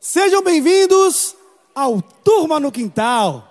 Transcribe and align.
Sejam 0.00 0.42
bem-vindos 0.42 1.34
ao 1.74 2.00
Turma 2.02 2.60
no 2.60 2.70
Quintal. 2.70 3.48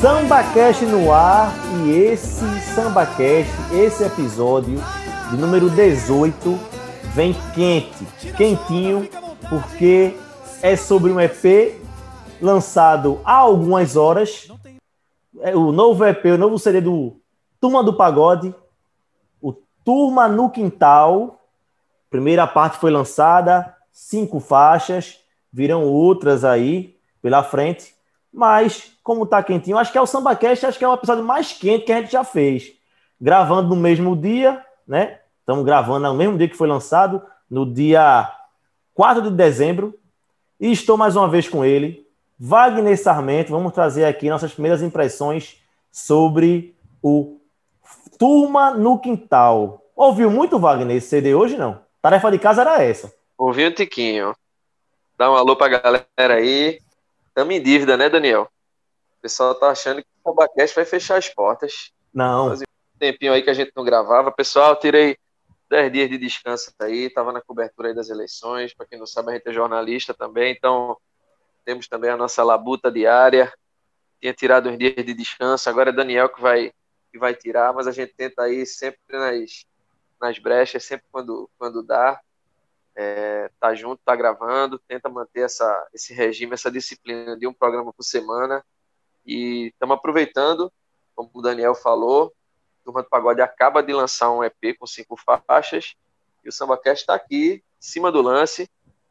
Samba 0.00 0.42
Cast 0.54 0.84
no 0.86 1.12
ar 1.12 1.52
e 1.84 1.90
esse 1.90 2.44
Samba 2.74 3.06
Cast, 3.06 3.52
esse 3.72 4.02
episódio 4.02 4.80
de 5.30 5.36
número 5.36 5.70
18 5.70 6.58
vem 7.14 7.34
quente, 7.54 8.06
quentinho, 8.36 9.08
porque 9.48 10.16
é 10.62 10.74
sobre 10.74 11.12
um 11.12 11.20
EP 11.20 11.78
lançado 12.40 13.20
há 13.24 13.34
algumas 13.34 13.96
horas. 13.96 14.48
É 15.40 15.54
o 15.54 15.70
novo 15.70 16.04
EP, 16.04 16.24
o 16.26 16.38
novo 16.38 16.58
CD 16.58 16.80
do 16.80 17.21
Turma 17.62 17.80
do 17.84 17.94
Pagode, 17.94 18.52
o 19.40 19.52
Turma 19.84 20.26
no 20.26 20.50
Quintal. 20.50 21.40
Primeira 22.10 22.44
parte 22.44 22.76
foi 22.78 22.90
lançada, 22.90 23.76
cinco 23.92 24.40
faixas, 24.40 25.20
virão 25.52 25.84
outras 25.84 26.44
aí 26.44 26.96
pela 27.22 27.44
frente. 27.44 27.94
Mas, 28.32 28.98
como 29.04 29.24
tá 29.24 29.40
quentinho, 29.44 29.78
acho 29.78 29.92
que 29.92 29.98
é 29.98 30.00
o 30.00 30.06
SambaCast, 30.08 30.66
acho 30.66 30.76
que 30.76 30.84
é 30.84 30.88
o 30.88 30.94
episódio 30.94 31.22
mais 31.22 31.52
quente 31.52 31.84
que 31.84 31.92
a 31.92 32.00
gente 32.00 32.10
já 32.10 32.24
fez. 32.24 32.72
Gravando 33.20 33.68
no 33.68 33.80
mesmo 33.80 34.16
dia, 34.16 34.60
né? 34.84 35.20
Estamos 35.38 35.64
gravando 35.64 36.08
no 36.08 36.14
mesmo 36.14 36.36
dia 36.36 36.48
que 36.48 36.56
foi 36.56 36.66
lançado, 36.66 37.22
no 37.48 37.64
dia 37.64 38.28
4 38.92 39.22
de 39.22 39.36
dezembro. 39.36 39.96
E 40.58 40.72
estou 40.72 40.96
mais 40.96 41.14
uma 41.14 41.28
vez 41.28 41.48
com 41.48 41.64
ele, 41.64 42.04
Wagner 42.36 43.00
Sarmento. 43.00 43.52
Vamos 43.52 43.72
trazer 43.72 44.04
aqui 44.04 44.28
nossas 44.28 44.52
primeiras 44.52 44.82
impressões 44.82 45.62
sobre 45.92 46.74
o 47.00 47.38
Turma 48.18 48.72
no 48.72 48.98
Quintal. 48.98 49.82
Ouviu 49.94 50.30
muito, 50.30 50.58
Wagner, 50.58 50.96
esse 50.96 51.08
CD 51.08 51.34
hoje, 51.34 51.56
não? 51.56 51.84
Tarefa 52.00 52.30
de 52.30 52.38
casa 52.38 52.62
era 52.62 52.82
essa. 52.82 53.12
Ouvi 53.36 53.66
um 53.66 53.72
tiquinho. 53.72 54.34
Dá 55.16 55.30
um 55.30 55.34
alô 55.34 55.56
pra 55.56 55.68
galera 55.68 56.34
aí. 56.34 56.80
Estamos 57.28 57.54
em 57.54 57.62
dívida, 57.62 57.96
né, 57.96 58.08
Daniel? 58.08 58.48
O 59.18 59.22
pessoal 59.22 59.54
tá 59.54 59.70
achando 59.70 60.02
que 60.02 60.08
o 60.24 60.30
Sabacast 60.30 60.74
vai 60.74 60.84
fechar 60.84 61.16
as 61.16 61.28
portas. 61.28 61.92
Não. 62.12 62.48
Fazia 62.50 62.66
um 62.94 62.98
tempinho 62.98 63.32
aí 63.32 63.42
que 63.42 63.50
a 63.50 63.54
gente 63.54 63.72
não 63.74 63.84
gravava. 63.84 64.32
Pessoal, 64.32 64.76
tirei 64.76 65.16
10 65.72 65.90
dias 65.90 66.10
de 66.10 66.18
descanso 66.18 66.70
aí, 66.78 67.06
estava 67.06 67.32
na 67.32 67.40
cobertura 67.40 67.88
aí 67.88 67.94
das 67.94 68.10
eleições. 68.10 68.74
Para 68.74 68.84
quem 68.84 68.98
não 68.98 69.06
sabe, 69.06 69.30
a 69.30 69.34
gente 69.34 69.48
é 69.48 69.52
jornalista 69.52 70.12
também, 70.12 70.52
então 70.52 70.96
temos 71.64 71.88
também 71.88 72.10
a 72.10 72.16
nossa 72.16 72.44
labuta 72.44 72.92
diária. 72.92 73.50
Tinha 74.20 74.34
tirado 74.34 74.68
uns 74.68 74.76
dias 74.76 74.94
de 74.94 75.14
descanso, 75.14 75.70
agora 75.70 75.88
é 75.88 75.92
Daniel 75.92 76.28
que 76.28 76.42
vai, 76.42 76.72
que 77.12 77.18
vai 77.18 77.34
tirar, 77.34 77.72
mas 77.74 77.86
a 77.86 77.92
gente 77.92 78.14
tenta 78.14 78.42
aí 78.42 78.64
sempre 78.64 79.00
nas, 79.10 79.66
nas 80.20 80.38
brechas, 80.38 80.82
sempre 80.84 81.04
quando, 81.12 81.48
quando 81.58 81.82
dá 81.82 82.18
é, 82.94 83.50
tá 83.60 83.74
junto, 83.74 84.00
tá 84.04 84.14
gravando, 84.14 84.78
tenta 84.78 85.08
manter 85.08 85.40
essa, 85.40 85.88
esse 85.92 86.12
regime, 86.12 86.54
essa 86.54 86.70
disciplina 86.70 87.36
de 87.36 87.46
um 87.46 87.52
programa 87.52 87.92
por 87.92 88.02
semana. 88.02 88.64
E 89.24 89.68
estamos 89.68 89.96
aproveitando, 89.96 90.72
como 91.14 91.30
o 91.32 91.42
Daniel 91.42 91.74
falou, 91.74 92.26
o 92.26 92.84
Turma 92.84 93.02
do 93.02 93.08
Pagode 93.08 93.40
acaba 93.40 93.82
de 93.82 93.92
lançar 93.92 94.30
um 94.32 94.42
EP 94.42 94.76
com 94.78 94.86
cinco 94.86 95.16
faixas, 95.46 95.94
e 96.44 96.48
o 96.48 96.52
SambaCast 96.52 97.02
está 97.02 97.14
aqui, 97.14 97.54
em 97.54 97.62
cima 97.78 98.10
do 98.10 98.20
lance. 98.20 98.68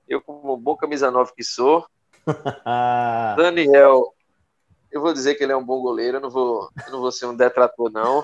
Eu, 0.07 0.21
como 0.21 0.57
bom 0.57 0.75
camisa 0.75 1.09
9 1.09 1.33
que 1.35 1.43
sou, 1.43 1.87
Daniel, 3.37 4.13
eu 4.91 5.01
vou 5.01 5.13
dizer 5.13 5.35
que 5.35 5.43
ele 5.43 5.53
é 5.53 5.57
um 5.57 5.63
bom 5.63 5.81
goleiro, 5.81 6.17
eu 6.17 6.21
não 6.21 6.29
vou, 6.29 6.69
eu 6.85 6.91
não 6.91 6.99
vou 6.99 7.11
ser 7.11 7.25
um 7.25 7.35
detrator, 7.35 7.91
não. 7.91 8.23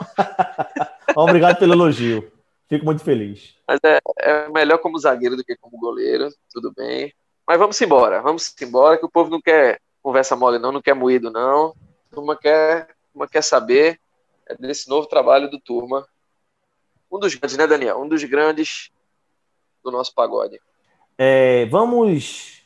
Obrigado 1.15 1.57
pelo 1.57 1.73
elogio. 1.73 2.31
Fico 2.67 2.83
muito 2.83 3.03
feliz. 3.03 3.55
Mas 3.67 3.79
é, 3.83 3.99
é, 4.19 4.49
melhor 4.49 4.77
como 4.79 4.99
zagueiro 4.99 5.37
do 5.37 5.43
que 5.43 5.55
como 5.55 5.77
goleiro, 5.77 6.29
tudo 6.51 6.73
bem. 6.75 7.13
Mas 7.47 7.57
vamos 7.57 7.79
embora, 7.81 8.21
vamos 8.21 8.53
embora, 8.61 8.97
que 8.97 9.05
o 9.05 9.09
povo 9.09 9.29
não 9.29 9.41
quer 9.41 9.79
conversa 10.03 10.35
mole, 10.35 10.59
não, 10.59 10.71
não 10.71 10.81
quer 10.81 10.93
moído, 10.93 11.31
não. 11.31 11.73
A 12.11 12.15
turma 12.15 12.35
quer, 12.35 12.89
turma 13.13 13.27
quer 13.27 13.41
saber 13.41 13.99
desse 14.59 14.89
novo 14.89 15.07
trabalho 15.07 15.49
do 15.49 15.59
Turma. 15.59 16.05
Um 17.11 17.19
dos 17.19 17.35
grandes, 17.35 17.57
né, 17.57 17.65
Daniel? 17.65 18.01
Um 18.01 18.07
dos 18.07 18.23
grandes 18.25 18.91
do 19.83 19.91
nosso 19.91 20.13
pagode. 20.13 20.59
É, 21.17 21.65
vamos 21.67 22.63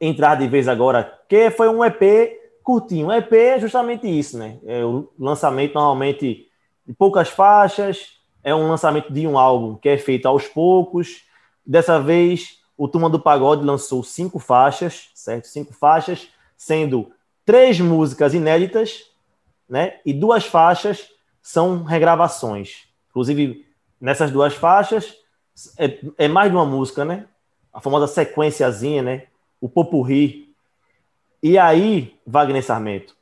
entrar 0.00 0.34
de 0.36 0.48
vez 0.48 0.66
agora, 0.66 1.20
que 1.28 1.50
foi 1.50 1.68
um 1.68 1.84
EP 1.84 2.45
curtinho. 2.66 3.12
EP 3.12 3.32
é 3.32 3.60
justamente 3.60 4.08
isso, 4.08 4.36
né? 4.36 4.58
É 4.66 4.84
o 4.84 5.08
lançamento 5.16 5.74
normalmente 5.74 6.48
de 6.84 6.92
poucas 6.92 7.28
faixas, 7.28 8.18
é 8.42 8.52
um 8.52 8.68
lançamento 8.68 9.12
de 9.12 9.24
um 9.24 9.38
álbum 9.38 9.76
que 9.76 9.88
é 9.88 9.96
feito 9.96 10.26
aos 10.26 10.48
poucos. 10.48 11.22
Dessa 11.64 12.00
vez, 12.00 12.58
o 12.76 12.88
Turma 12.88 13.08
do 13.08 13.20
Pagode 13.20 13.64
lançou 13.64 14.02
cinco 14.02 14.40
faixas, 14.40 15.10
certo? 15.14 15.46
Cinco 15.46 15.72
faixas, 15.72 16.28
sendo 16.56 17.12
três 17.44 17.78
músicas 17.78 18.34
inéditas, 18.34 19.12
né? 19.68 20.00
E 20.04 20.12
duas 20.12 20.44
faixas 20.44 21.08
são 21.40 21.84
regravações. 21.84 22.88
Inclusive, 23.10 23.64
nessas 24.00 24.32
duas 24.32 24.54
faixas, 24.54 25.14
é, 25.78 26.00
é 26.18 26.26
mais 26.26 26.50
de 26.50 26.56
uma 26.56 26.66
música, 26.66 27.04
né? 27.04 27.26
A 27.72 27.80
famosa 27.80 28.08
sequenciazinha, 28.08 29.02
né? 29.02 29.22
O 29.60 29.68
popurri. 29.68 30.45
E 31.42 31.58
aí, 31.58 32.14
Wagner 32.26 32.64
Sarmento, 32.64 33.14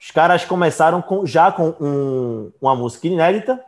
os 0.00 0.10
caras 0.10 0.44
começaram 0.44 1.02
com, 1.02 1.26
já 1.26 1.50
com 1.50 1.74
um, 1.80 2.52
uma 2.60 2.74
música 2.74 3.06
inédita, 3.06 3.60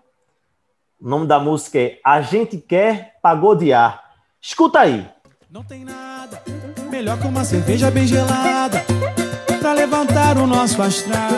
o 1.00 1.08
nome 1.08 1.26
da 1.26 1.38
música 1.38 1.78
é 1.78 1.98
A 2.04 2.20
Gente 2.20 2.58
Quer 2.58 3.16
Pagodear. 3.22 4.02
Escuta 4.40 4.80
aí. 4.80 5.08
Não 5.50 5.64
tem 5.64 5.84
nada 5.84 6.42
melhor 6.90 7.18
que 7.18 7.26
uma 7.26 7.44
cerveja 7.44 7.90
bem 7.90 8.06
gelada 8.06 8.84
pra 9.60 9.72
levantar 9.72 10.36
o 10.38 10.46
nosso 10.46 10.80
astral. 10.82 11.30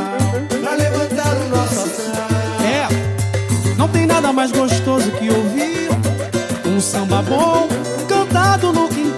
Pra 0.61 0.75
levantar 0.75 1.37
o 1.37 1.49
nosso 1.49 1.81
astral. 1.81 2.29
É, 2.67 3.77
não 3.77 3.89
tem 3.89 4.07
nada 4.07 4.33
mais 4.33 4.53
gostoso 4.53 5.11
que 5.13 5.31
ouvir 5.31 5.89
um 6.67 6.81
samba 6.81 7.23
bom 7.23 7.69
cantado 8.09 8.73
no 8.73 8.89
quintal. 8.89 9.12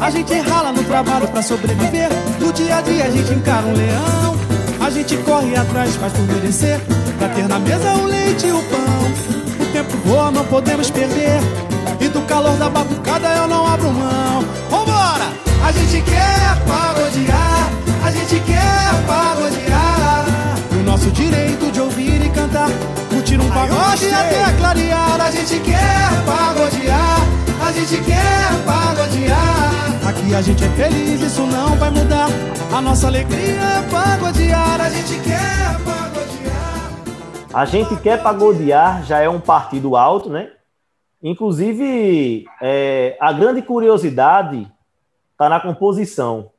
A 0.00 0.10
gente 0.10 0.32
rala 0.40 0.72
no 0.72 0.84
trabalho 0.84 1.28
pra 1.28 1.42
sobreviver. 1.42 2.08
No 2.40 2.52
dia 2.52 2.76
a 2.76 2.80
dia 2.80 3.04
a 3.04 3.10
gente 3.10 3.32
encara 3.32 3.66
um 3.66 3.74
leão. 3.74 4.36
A 4.80 4.90
gente 4.90 5.16
corre 5.18 5.56
atrás, 5.56 5.96
faz 5.96 6.12
por 6.12 6.22
merecer. 6.22 6.80
Pra 7.18 7.28
ter 7.28 7.48
na 7.48 7.58
mesa 7.58 7.94
o 7.94 8.06
leite 8.06 8.46
e 8.46 8.52
o 8.52 8.62
pão. 8.62 9.60
O 9.60 9.72
tempo 9.72 9.96
voa, 10.04 10.30
não 10.30 10.44
podemos 10.44 10.90
perder. 10.90 11.40
E 12.00 12.08
do 12.08 12.22
calor 12.22 12.56
da 12.56 12.68
batucada 12.68 13.28
eu 13.28 13.48
não 13.48 13.66
abro 13.66 13.92
mão. 13.92 14.44
Vambora! 14.70 15.28
A 15.64 15.72
gente 15.72 16.00
quer 16.02 16.56
pagodear, 16.66 17.70
a 18.04 18.10
gente 18.10 18.40
quer 18.40 19.06
pagodear. 19.06 20.24
O 20.72 20.82
nosso 20.84 21.10
direito 21.10 21.70
de 21.72 21.80
ouvir 21.80 22.24
e 22.24 22.30
cantar. 22.30 22.70
Curtir 23.10 23.38
um 23.38 23.50
pagode 23.50 24.06
até 24.06 24.52
clarear. 24.56 25.20
A 25.20 25.30
gente 25.30 25.58
quer 25.60 26.08
pagodear, 26.24 27.20
a 27.68 27.72
gente 27.72 28.02
quer 28.02 28.64
pagodear. 28.64 30.08
Aqui 30.08 30.34
a 30.34 30.40
gente 30.40 30.64
é 30.64 30.68
feliz, 30.70 31.20
isso 31.20 31.42
não 31.42 31.76
vai 31.76 31.90
mudar. 31.90 32.28
A 32.74 32.80
nossa 32.80 33.08
alegria 33.08 33.60
é 33.60 33.90
pagodear, 33.90 34.80
a 34.80 34.88
gente 34.88 35.22
quer 35.22 35.76
pagodear. 35.84 37.52
A 37.52 37.64
gente 37.66 37.96
quer 37.96 38.22
pagodear, 38.22 39.04
já 39.04 39.20
é 39.20 39.28
um 39.28 39.38
partido 39.38 39.96
alto, 39.96 40.30
né? 40.30 40.50
Inclusive, 41.22 42.46
é, 42.62 43.18
a 43.20 43.32
grande 43.34 43.60
curiosidade 43.60 44.66
está 45.32 45.50
na 45.50 45.60
composição. 45.60 46.50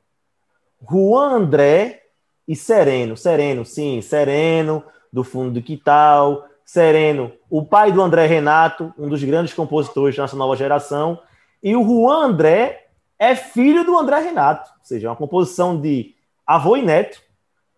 Juan 0.87 1.37
André 1.37 2.03
e 2.47 2.55
Sereno. 2.55 3.17
Sereno, 3.17 3.65
sim, 3.65 3.99
Sereno, 4.01 4.83
do 5.11 5.23
fundo 5.23 5.51
do 5.51 5.61
Quital. 5.61 6.45
Sereno, 6.63 7.31
o 7.49 7.65
pai 7.65 7.91
do 7.91 8.01
André 8.01 8.27
Renato, 8.27 8.93
um 8.97 9.09
dos 9.09 9.23
grandes 9.23 9.53
compositores 9.53 10.15
da 10.15 10.23
nossa 10.23 10.35
nova 10.35 10.55
geração. 10.55 11.19
E 11.61 11.75
o 11.75 11.83
Juan 11.83 12.27
André 12.27 12.87
é 13.17 13.35
filho 13.35 13.83
do 13.83 13.97
André 13.97 14.19
Renato, 14.19 14.69
ou 14.79 14.85
seja, 14.85 15.09
uma 15.09 15.15
composição 15.15 15.79
de 15.79 16.15
avô 16.45 16.77
e 16.77 16.81
neto. 16.81 17.21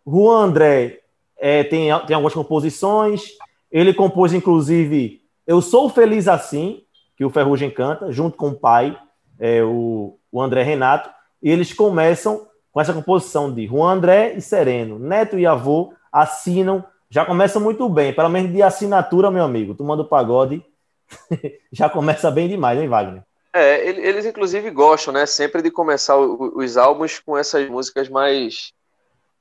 Juan 0.05 0.45
André 0.45 0.99
é, 1.37 1.63
tem, 1.63 1.87
tem 2.05 2.15
algumas 2.15 2.33
composições, 2.33 3.29
ele 3.71 3.93
compôs, 3.93 4.33
inclusive, 4.33 5.21
Eu 5.47 5.61
Sou 5.61 5.89
Feliz 5.89 6.27
Assim, 6.27 6.83
que 7.15 7.25
o 7.25 7.29
Ferrugem 7.29 7.71
canta, 7.71 8.11
junto 8.11 8.37
com 8.37 8.49
o 8.49 8.55
pai, 8.55 8.97
é, 9.39 9.63
o, 9.63 10.17
o 10.31 10.41
André 10.41 10.63
Renato, 10.63 11.09
e 11.41 11.49
eles 11.49 11.73
começam 11.73 12.47
com 12.71 12.79
essa 12.79 12.93
composição 12.93 13.51
de 13.51 13.65
Juan 13.65 13.93
André 13.93 14.33
e 14.33 14.41
Sereno. 14.41 14.99
Neto 14.99 15.37
e 15.37 15.45
avô 15.45 15.93
assinam, 16.11 16.83
já 17.11 17.25
começa 17.25 17.59
muito 17.59 17.89
bem, 17.89 18.13
pelo 18.13 18.29
menos 18.29 18.53
de 18.53 18.63
assinatura, 18.63 19.29
meu 19.29 19.43
amigo. 19.43 19.75
Tomando 19.75 20.05
pagode, 20.05 20.65
já 21.69 21.89
começa 21.89 22.31
bem 22.31 22.47
demais, 22.47 22.79
hein, 22.79 22.87
Wagner? 22.87 23.21
É, 23.53 23.85
eles 23.85 24.25
inclusive 24.25 24.71
gostam, 24.71 25.13
né, 25.13 25.25
sempre 25.25 25.61
de 25.61 25.69
começar 25.69 26.17
os 26.17 26.77
álbuns 26.77 27.19
com 27.19 27.37
essas 27.37 27.69
músicas 27.69 28.07
mais 28.07 28.71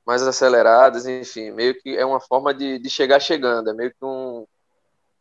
mais 0.05 0.21
aceleradas, 0.23 1.07
enfim, 1.07 1.51
meio 1.51 1.79
que 1.79 1.95
é 1.95 2.05
uma 2.05 2.19
forma 2.19 2.53
de, 2.53 2.77
de 2.79 2.89
chegar 2.89 3.21
chegando, 3.21 3.69
é 3.69 3.73
meio 3.73 3.91
que 3.91 4.03
um 4.03 4.45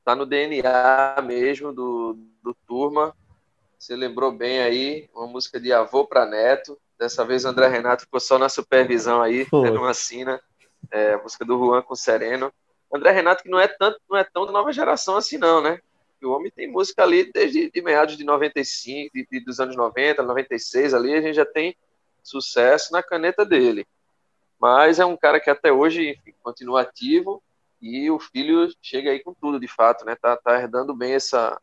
tá 0.05 0.17
no 0.17 0.27
DNA 0.27 1.23
mesmo 1.23 1.73
do, 1.73 2.19
do 2.43 2.57
Turma. 2.67 3.15
Você 3.79 3.95
lembrou 3.95 4.33
bem 4.33 4.61
aí, 4.61 5.09
uma 5.15 5.29
música 5.29 5.61
de 5.61 5.73
avô 5.73 6.05
para 6.05 6.27
neto. 6.27 6.77
Dessa 6.99 7.25
vez 7.25 7.45
o 7.45 7.49
André 7.49 7.69
Renato 7.69 8.03
ficou 8.03 8.19
só 8.19 8.39
na 8.39 8.49
supervisão 8.49 9.23
aí, 9.23 9.47
né, 9.53 9.71
numa 9.71 9.95
cena, 9.95 10.41
é, 10.91 11.15
a 11.15 11.19
música 11.19 11.45
do 11.45 11.59
Juan 11.59 11.83
com 11.83 11.95
Sereno. 11.95 12.53
André 12.93 13.13
Renato 13.13 13.43
que 13.43 13.49
não 13.49 13.61
é 13.61 13.69
tanto, 13.69 14.01
não 14.11 14.19
é 14.19 14.25
tão 14.25 14.47
da 14.47 14.53
nova 14.53 14.73
geração 14.73 15.17
assim 15.17 15.39
não, 15.39 15.61
né? 15.63 15.81
O 16.23 16.31
homem 16.31 16.51
tem 16.51 16.71
música 16.71 17.03
ali 17.03 17.31
desde 17.33 17.71
de 17.71 17.81
meados 17.81 18.17
de 18.17 18.25
95, 18.25 19.11
de, 19.15 19.27
de, 19.31 19.41
dos 19.41 19.59
anos 19.59 19.75
90, 19.75 20.23
96 20.23 20.93
ali, 20.93 21.15
a 21.15 21.21
gente 21.21 21.35
já 21.35 21.47
tem 21.47 21.75
sucesso 22.23 22.93
na 22.93 23.03
caneta 23.03 23.45
dele. 23.45 23.87
Mas 24.61 24.99
é 24.99 25.07
um 25.07 25.17
cara 25.17 25.41
que 25.41 25.49
até 25.49 25.73
hoje 25.73 26.11
enfim, 26.11 26.35
continua 26.43 26.83
ativo 26.83 27.43
e 27.81 28.11
o 28.11 28.19
filho 28.19 28.71
chega 28.83 29.11
aí 29.11 29.21
com 29.21 29.33
tudo, 29.33 29.59
de 29.59 29.69
fato, 29.69 30.05
né? 30.05 30.15
Tá, 30.15 30.37
tá 30.37 30.61
herdando 30.61 30.95
bem 30.95 31.15
essa, 31.15 31.59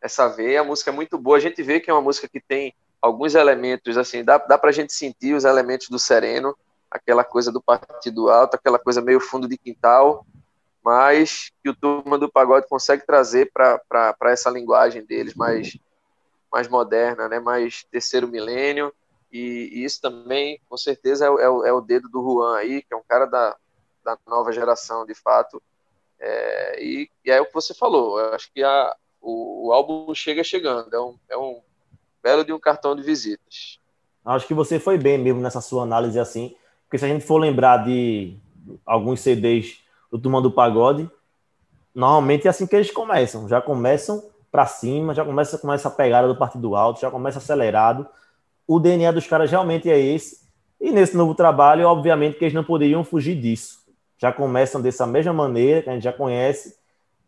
essa 0.00 0.26
veia. 0.26 0.62
A 0.62 0.64
música 0.64 0.90
é 0.90 0.94
muito 0.94 1.16
boa. 1.16 1.36
A 1.36 1.40
gente 1.40 1.62
vê 1.62 1.78
que 1.78 1.88
é 1.88 1.94
uma 1.94 2.02
música 2.02 2.28
que 2.28 2.40
tem 2.40 2.74
alguns 3.00 3.34
elementos, 3.36 3.96
assim, 3.96 4.24
dá, 4.24 4.38
dá 4.38 4.58
pra 4.58 4.72
gente 4.72 4.92
sentir 4.92 5.34
os 5.34 5.44
elementos 5.44 5.88
do 5.88 5.98
sereno, 5.98 6.56
aquela 6.90 7.22
coisa 7.22 7.52
do 7.52 7.62
partido 7.62 8.28
alto, 8.28 8.54
aquela 8.54 8.78
coisa 8.78 9.00
meio 9.00 9.20
fundo 9.20 9.46
de 9.46 9.56
quintal, 9.56 10.26
mas 10.84 11.50
que 11.62 11.70
o 11.70 11.76
Turma 11.76 12.18
do 12.18 12.30
Pagode 12.30 12.66
consegue 12.68 13.06
trazer 13.06 13.52
para 13.52 14.14
essa 14.24 14.50
linguagem 14.50 15.04
deles 15.04 15.34
mais, 15.34 15.78
mais 16.50 16.66
moderna, 16.68 17.28
né? 17.28 17.38
mais 17.38 17.84
terceiro 17.84 18.26
milênio. 18.26 18.92
E, 19.32 19.70
e 19.72 19.84
isso 19.84 20.00
também, 20.00 20.60
com 20.68 20.76
certeza, 20.76 21.26
é, 21.26 21.28
é, 21.28 21.44
é, 21.44 21.72
o 21.72 21.80
dedo 21.80 22.08
do 22.08 22.22
Juan 22.22 22.56
aí, 22.56 22.82
que 22.82 22.92
é 22.92 22.96
um 22.96 23.02
cara 23.06 23.26
da, 23.26 23.56
da 24.04 24.18
nova 24.26 24.50
geração, 24.50 25.06
de 25.06 25.14
fato. 25.14 25.62
É, 26.18 26.82
e, 26.82 27.10
e 27.24 27.30
é 27.30 27.40
o 27.40 27.46
que 27.46 27.54
você 27.54 27.72
falou, 27.72 28.18
eu 28.18 28.34
acho 28.34 28.52
que 28.52 28.62
a, 28.62 28.94
o, 29.22 29.68
o, 29.68 29.72
álbum 29.72 30.14
chega 30.14 30.44
chegando, 30.44 30.94
é 30.94 31.00
um, 31.00 31.18
é 31.30 31.38
um 31.38 31.62
belo 32.22 32.44
de 32.44 32.52
um 32.52 32.58
cartão 32.58 32.94
de 32.94 33.02
visitas. 33.02 33.78
Acho 34.22 34.46
que 34.46 34.52
você 34.52 34.78
foi 34.78 34.98
bem 34.98 35.16
mesmo 35.16 35.40
nessa 35.40 35.62
sua 35.62 35.82
análise 35.82 36.18
assim, 36.18 36.54
porque 36.90 36.98
se 36.98 37.04
a 37.04 37.08
gente 37.08 37.24
for 37.24 37.38
lembrar 37.38 37.84
de 37.84 38.36
alguns 38.84 39.20
CDs 39.20 39.78
do 40.10 40.18
Turma 40.18 40.42
do 40.42 40.50
Pagode, 40.50 41.08
normalmente 41.94 42.48
é 42.48 42.50
assim 42.50 42.66
que 42.66 42.74
eles 42.74 42.90
começam, 42.90 43.48
já 43.48 43.60
começam 43.60 44.24
para 44.50 44.66
cima, 44.66 45.14
já 45.14 45.24
começa 45.24 45.56
com 45.56 45.72
essa 45.72 45.88
pegada 45.88 46.26
do 46.26 46.34
partido 46.34 46.74
alto, 46.74 47.00
já 47.00 47.08
começa 47.08 47.38
acelerado. 47.38 48.08
O 48.66 48.80
DNA 48.80 49.12
dos 49.12 49.24
caras 49.24 49.48
realmente 49.48 49.88
é 49.88 50.00
esse. 50.00 50.40
E 50.80 50.90
nesse 50.90 51.16
novo 51.16 51.32
trabalho, 51.32 51.86
obviamente 51.86 52.36
que 52.36 52.44
eles 52.44 52.54
não 52.54 52.64
poderiam 52.64 53.04
fugir 53.04 53.40
disso. 53.40 53.78
Já 54.18 54.32
começam 54.32 54.82
dessa 54.82 55.06
mesma 55.06 55.32
maneira, 55.32 55.82
que 55.82 55.90
a 55.90 55.92
gente 55.92 56.02
já 56.02 56.12
conhece, 56.12 56.76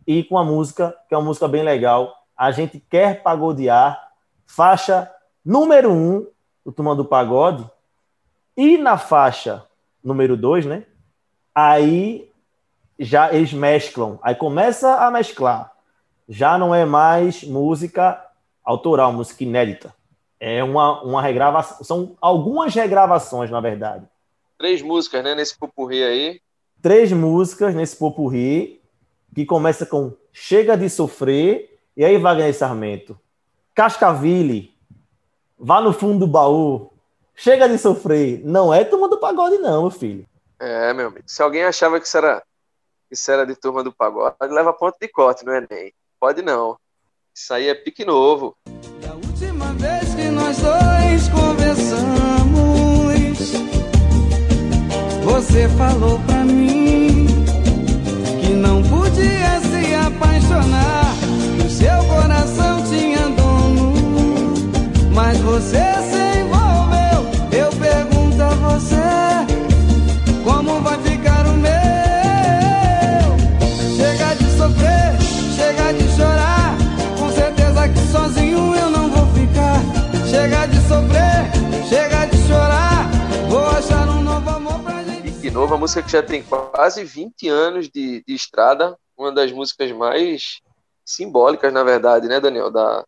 e 0.04 0.24
com 0.24 0.36
a 0.36 0.44
música, 0.44 0.92
que 1.08 1.14
é 1.14 1.16
uma 1.16 1.26
música 1.26 1.46
bem 1.46 1.62
legal. 1.62 2.12
A 2.36 2.50
gente 2.50 2.80
quer 2.90 3.22
pagodear, 3.22 4.10
faixa 4.44 5.08
número 5.44 5.92
um 5.92 6.26
do 6.66 6.72
Turma 6.72 6.96
do 6.96 7.04
Pagode, 7.04 7.64
e 8.56 8.76
na 8.76 8.98
faixa 8.98 9.64
número 10.02 10.36
dois, 10.36 10.66
né? 10.66 10.84
Aí 11.54 12.28
já 12.98 13.32
eles 13.32 13.52
mesclam, 13.52 14.18
aí 14.22 14.34
começa 14.34 14.96
a 14.96 15.10
mesclar. 15.10 15.72
Já 16.28 16.56
não 16.56 16.74
é 16.74 16.84
mais 16.84 17.44
música 17.44 18.24
autoral, 18.64 19.12
música 19.12 19.44
inédita. 19.44 19.94
É 20.38 20.62
uma, 20.62 21.02
uma 21.02 21.22
regravação, 21.22 21.84
são 21.84 22.16
algumas 22.20 22.74
regravações, 22.74 23.50
na 23.50 23.60
verdade. 23.60 24.06
Três 24.58 24.82
músicas, 24.82 25.22
né, 25.22 25.34
nesse 25.34 25.56
popurri 25.56 26.02
aí. 26.02 26.40
Três 26.80 27.12
músicas 27.12 27.74
nesse 27.74 27.96
popurri, 27.96 28.80
que 29.34 29.44
começa 29.44 29.86
com 29.86 30.12
Chega 30.32 30.76
de 30.76 30.88
Sofrer, 30.88 31.78
e 31.96 32.04
aí 32.04 32.18
Wagner 32.18 32.54
Sarmento. 32.54 33.18
Cascaville, 33.74 34.72
Vá 35.64 35.80
no 35.80 35.92
fundo 35.92 36.20
do 36.20 36.26
baú, 36.26 36.91
Chega 37.42 37.68
de 37.68 37.76
Sofrer. 37.76 38.40
Não 38.44 38.72
é 38.72 38.84
turma 38.84 39.08
do 39.08 39.18
pagode 39.18 39.58
não, 39.58 39.82
meu 39.82 39.90
filho. 39.90 40.24
É, 40.60 40.92
meu 40.92 41.08
amigo. 41.08 41.24
Se 41.26 41.42
alguém 41.42 41.64
achava 41.64 41.98
que 41.98 42.06
isso 42.06 42.16
era 42.16 42.40
isso 43.10 43.28
era 43.32 43.44
de 43.44 43.56
turma 43.56 43.82
do 43.82 43.92
pagode, 43.92 44.36
leva 44.42 44.72
ponto 44.72 44.96
de 45.00 45.08
corte 45.08 45.44
no 45.44 45.52
Enem. 45.52 45.92
Pode 46.20 46.40
não. 46.40 46.76
Isso 47.34 47.52
aí 47.52 47.66
é 47.66 47.74
pique 47.74 48.04
novo. 48.04 48.56
Da 49.04 49.12
última 49.14 49.72
vez 49.72 50.14
que 50.14 50.28
nós 50.28 50.56
dois 50.58 51.28
conversamos, 51.30 51.98
você 55.24 55.68
falou 55.70 56.20
pra 56.20 56.44
mim 56.44 57.26
que 58.40 58.52
não 58.54 58.84
podia 58.84 59.60
se 59.62 59.92
apaixonar, 59.96 61.12
que 61.56 61.66
o 61.66 61.70
seu 61.70 62.04
coração 62.06 62.84
tinha 62.88 63.28
dono, 63.30 63.94
mas 65.12 65.38
você 65.38 65.91
novo, 85.52 85.74
a 85.74 85.78
música 85.78 86.02
que 86.02 86.10
já 86.10 86.22
tem 86.22 86.42
quase 86.42 87.04
20 87.04 87.46
anos 87.46 87.90
de, 87.90 88.24
de 88.26 88.34
estrada, 88.34 88.98
uma 89.14 89.30
das 89.30 89.52
músicas 89.52 89.92
mais 89.92 90.62
simbólicas, 91.04 91.70
na 91.70 91.84
verdade, 91.84 92.26
né, 92.26 92.40
Daniel, 92.40 92.70
da, 92.70 93.04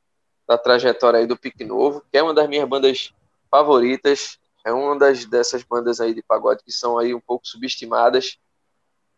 da 0.47 0.59
trajetória 0.59 1.21
aí 1.21 1.27
do 1.27 1.39
Pique 1.39 1.65
Novo, 1.65 2.05
que 2.13 2.19
é 2.19 2.23
uma 2.23 2.35
das 2.35 2.47
minhas 2.47 2.69
bandas 2.69 3.15
favoritas, 3.51 4.39
é 4.63 4.71
uma 4.73 4.99
das 4.99 5.25
dessas 5.25 5.63
bandas 5.63 6.01
aí 6.01 6.13
de 6.13 6.23
pagode 6.23 6.63
que 6.63 6.71
são 6.71 6.99
aí 6.99 7.15
um 7.15 7.21
pouco 7.21 7.47
subestimadas 7.47 8.37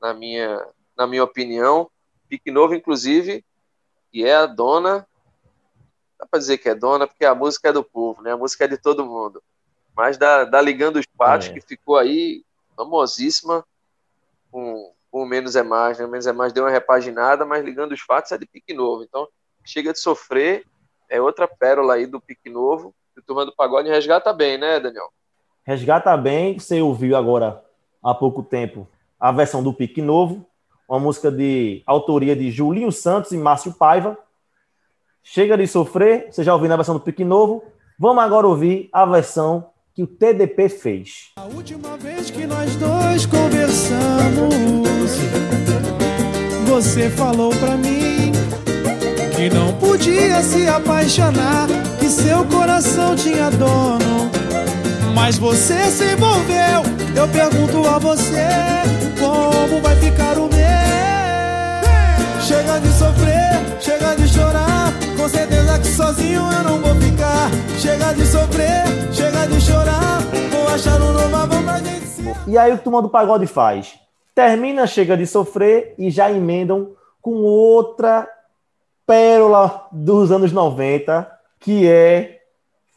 na 0.01 0.15
minha 0.15 0.65
na 0.97 1.07
minha 1.07 1.25
opinião. 1.25 1.91
Pique 2.29 2.51
Novo, 2.51 2.75
inclusive, 2.75 3.45
que 4.11 4.25
é 4.25 4.35
a 4.35 4.47
dona. 4.47 5.07
Dá 6.19 6.27
para 6.27 6.39
dizer 6.39 6.59
que 6.59 6.69
é 6.69 6.75
dona, 6.75 7.07
porque 7.07 7.25
a 7.25 7.35
música 7.35 7.69
é 7.69 7.73
do 7.73 7.85
povo, 7.85 8.23
né? 8.23 8.33
A 8.33 8.37
música 8.37 8.65
é 8.65 8.69
de 8.69 8.79
todo 8.79 9.05
mundo. 9.05 9.43
Mas 9.97 10.17
da, 10.17 10.45
da 10.45 10.61
Ligando 10.61 10.97
os 10.97 11.07
Patos, 11.07 11.49
é. 11.49 11.53
que 11.53 11.61
ficou 11.61 11.97
aí 11.97 12.45
famosíssima, 12.77 13.65
com, 14.51 14.93
com 15.11 15.25
Menos 15.25 15.57
é 15.57 15.63
Mais, 15.63 15.99
né? 15.99 16.07
Menos 16.07 16.27
é 16.27 16.33
Mais 16.33 16.53
deu 16.53 16.65
uma 16.65 16.71
repaginada, 16.71 17.45
mas 17.45 17.65
Ligando 17.65 17.93
os 17.93 18.01
Fatos 18.01 18.33
é 18.33 18.39
de 18.39 18.47
Pique 18.47 18.75
Novo. 18.75 19.03
Então, 19.03 19.27
chega 19.65 19.93
de 19.93 19.99
sofrer, 19.99 20.65
é 21.09 21.21
outra 21.21 21.49
pérola 21.49 21.95
aí 21.95 22.07
do 22.07 22.21
Pique 22.21 22.51
Novo. 22.51 22.95
O 23.17 23.23
Turma 23.23 23.47
do 23.47 23.55
Pagode 23.55 23.89
resgata 23.89 24.33
bem, 24.33 24.59
né, 24.59 24.79
Daniel? 24.79 25.11
Resgata 25.65 26.17
bem. 26.17 26.59
Você 26.59 26.81
ouviu 26.83 27.17
agora, 27.17 27.65
há 28.03 28.15
pouco 28.15 28.43
tempo, 28.43 28.87
a 29.19 29.33
versão 29.33 29.63
do 29.63 29.73
Pique 29.73 30.03
Novo 30.03 30.47
uma 30.89 30.99
música 30.99 31.31
de 31.31 31.83
autoria 31.87 32.37
de 32.37 32.51
Julinho 32.51 32.93
Santos 32.93 33.33
e 33.33 33.37
Márcio 33.37 33.73
Paiva. 33.73 34.17
Chega 35.23 35.57
de 35.57 35.67
sofrer, 35.67 36.29
você 36.31 36.45
já 36.45 36.55
ouviu 36.55 36.69
na 36.69 36.77
versão 36.77 36.95
do 36.95 37.01
Pique 37.01 37.25
Novo. 37.25 37.65
Vamos 37.99 38.23
agora 38.23 38.47
ouvir 38.47 38.89
a 38.93 39.05
versão 39.05 39.71
que 39.97 40.03
o 40.03 40.07
TDP 40.07 40.69
fez. 40.69 41.31
A 41.37 41.45
última 41.45 41.97
vez 41.97 42.31
que 42.31 42.47
nós 42.47 42.77
dois 42.77 43.25
conversamos, 43.25 45.11
você 46.67 47.09
falou 47.09 47.49
para 47.57 47.79
mim 47.79 48.31
que 49.35 49.49
não 49.49 49.73
podia 49.79 50.43
se 50.43 50.69
apaixonar, 50.69 51.67
que 51.99 52.11
seu 52.11 52.45
coração 52.45 53.17
tinha 53.17 53.51
dono. 53.51 54.31
Mas 55.15 55.39
você 55.39 55.91
se 55.91 56.13
envolveu. 56.13 56.83
Eu 57.17 57.27
pergunto 57.29 57.89
a 57.89 57.99
você 57.99 58.49
como 59.19 59.81
vai 59.81 59.97
ficar 59.97 60.37
o 60.37 60.51
Chega 62.47 62.79
de 62.81 62.93
sofrer, 62.93 63.81
chega. 63.81 64.06
Com 65.17 65.29
certeza 65.29 65.79
que 65.79 65.87
sozinho 65.87 66.41
eu 66.41 66.63
não 66.63 66.81
vou 66.81 66.95
ficar. 67.01 67.51
Chega 67.81 68.13
de 68.13 68.27
sofrer, 68.27 68.85
chega 69.13 69.47
de 69.47 69.61
chorar. 69.61 70.21
Vou 70.51 70.69
achar 70.69 71.01
um 71.01 71.13
novo 71.13 71.37
amor 71.37 71.63
pra 71.65 71.79
gente 71.79 72.07
se... 72.07 72.23
E 72.47 72.59
aí 72.59 72.73
o 72.73 72.75
que 72.77 72.81
o 72.81 72.85
Turma 72.85 73.03
do 73.03 73.09
Pagode 73.09 73.47
faz? 73.47 73.99
Termina, 74.35 74.87
chega 74.87 75.17
de 75.17 75.27
sofrer 75.27 75.95
e 75.99 76.11
já 76.11 76.31
emendam 76.31 76.95
com 77.23 77.43
outra 77.43 78.29
pérola 79.07 79.89
dos 79.91 80.31
anos 80.31 80.53
90, 80.53 81.31
que 81.61 81.89
é 81.89 82.43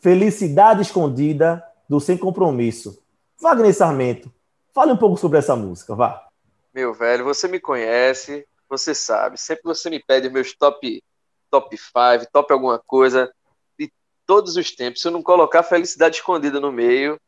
Felicidade 0.02 0.82
Escondida 0.82 1.64
do 1.88 2.00
Sem 2.00 2.18
Compromisso. 2.18 3.02
Wagner 3.42 3.74
Sarmento, 3.74 4.32
fale 4.74 4.92
um 4.92 4.98
pouco 4.98 5.18
sobre 5.18 5.40
essa 5.40 5.56
música, 5.56 5.96
vá. 5.96 6.28
Meu 6.74 6.94
velho, 6.94 7.24
você 7.24 7.48
me 7.48 7.60
conhece, 7.60 8.46
você 8.70 8.94
sabe. 8.94 9.40
Sempre 9.40 9.64
você 9.64 9.90
me 9.90 10.00
pede 10.00 10.30
meus 10.30 10.54
top 10.54 11.02
top 11.50 11.78
5, 11.78 12.32
top 12.32 12.54
alguma 12.54 12.80
coisa 12.80 13.34
de 13.78 13.92
todos 14.26 14.56
os 14.56 14.72
tempos. 14.72 15.02
Se 15.02 15.08
eu 15.08 15.12
não 15.12 15.24
colocar 15.24 15.64
felicidade 15.64 16.18
escondida 16.18 16.60
no 16.60 16.72
meio, 16.72 17.20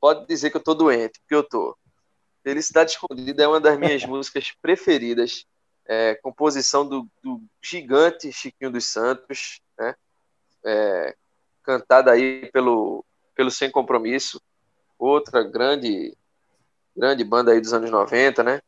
pode 0.00 0.26
dizer 0.26 0.50
que 0.50 0.56
eu 0.56 0.62
tô 0.62 0.74
doente, 0.74 1.20
porque 1.20 1.34
eu 1.34 1.42
tô. 1.42 1.76
Felicidade 2.42 2.92
Escondida 2.92 3.44
é 3.44 3.46
uma 3.48 3.60
das 3.60 3.78
minhas 3.78 4.04
músicas 4.04 4.52
preferidas. 4.60 5.46
É, 5.86 6.14
composição 6.16 6.86
do, 6.86 7.08
do, 7.22 7.40
gigante 7.60 8.32
Chiquinho 8.32 8.70
dos 8.70 8.86
Santos, 8.86 9.60
né? 9.78 9.94
É, 10.64 11.16
cantada 11.62 12.10
aí 12.12 12.50
pelo, 12.52 13.04
pelo 13.34 13.50
Sem 13.50 13.70
Compromisso, 13.70 14.40
outra 14.98 15.42
grande 15.42 16.16
grande 16.94 17.24
banda 17.24 17.52
aí 17.52 17.60
dos 17.60 17.72
anos 17.72 17.90
90, 17.90 18.42
né? 18.42 18.60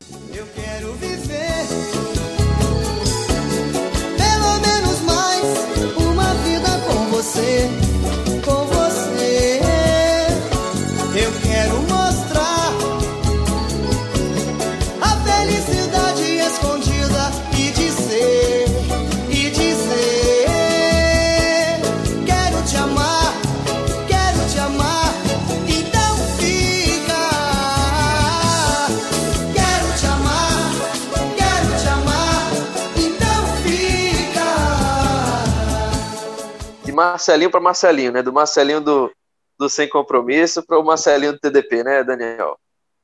Marcelinho 36.94 37.50
para 37.50 37.60
Marcelinho, 37.60 38.12
né? 38.12 38.22
Do 38.22 38.32
Marcelinho 38.32 38.80
do, 38.80 39.10
do 39.58 39.68
Sem 39.68 39.88
Compromisso 39.88 40.62
para 40.62 40.78
o 40.78 40.84
Marcelinho 40.84 41.32
do 41.32 41.38
TDP, 41.38 41.82
né, 41.84 42.04
Daniel? 42.04 42.56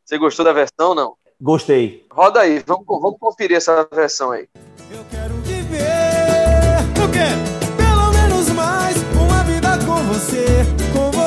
Você 0.04 0.18
gostou 0.18 0.44
da 0.44 0.52
versão 0.52 0.94
não? 0.94 1.14
Gostei. 1.40 2.06
Roda 2.12 2.40
aí, 2.40 2.62
vamos, 2.66 2.84
vamos 2.86 3.18
conferir 3.18 3.56
essa 3.56 3.88
versão 3.92 4.30
aí. 4.30 4.46
Eu 4.90 5.04
quero 5.10 5.34
viver 5.36 5.80
o 7.02 7.10
quê? 7.10 7.30
Pelo 7.76 8.12
menos 8.12 8.50
mais 8.50 8.96
uma 9.14 9.42
vida 9.44 9.78
com 9.86 10.02
você, 10.12 10.46
com 10.92 11.10
você. 11.10 11.19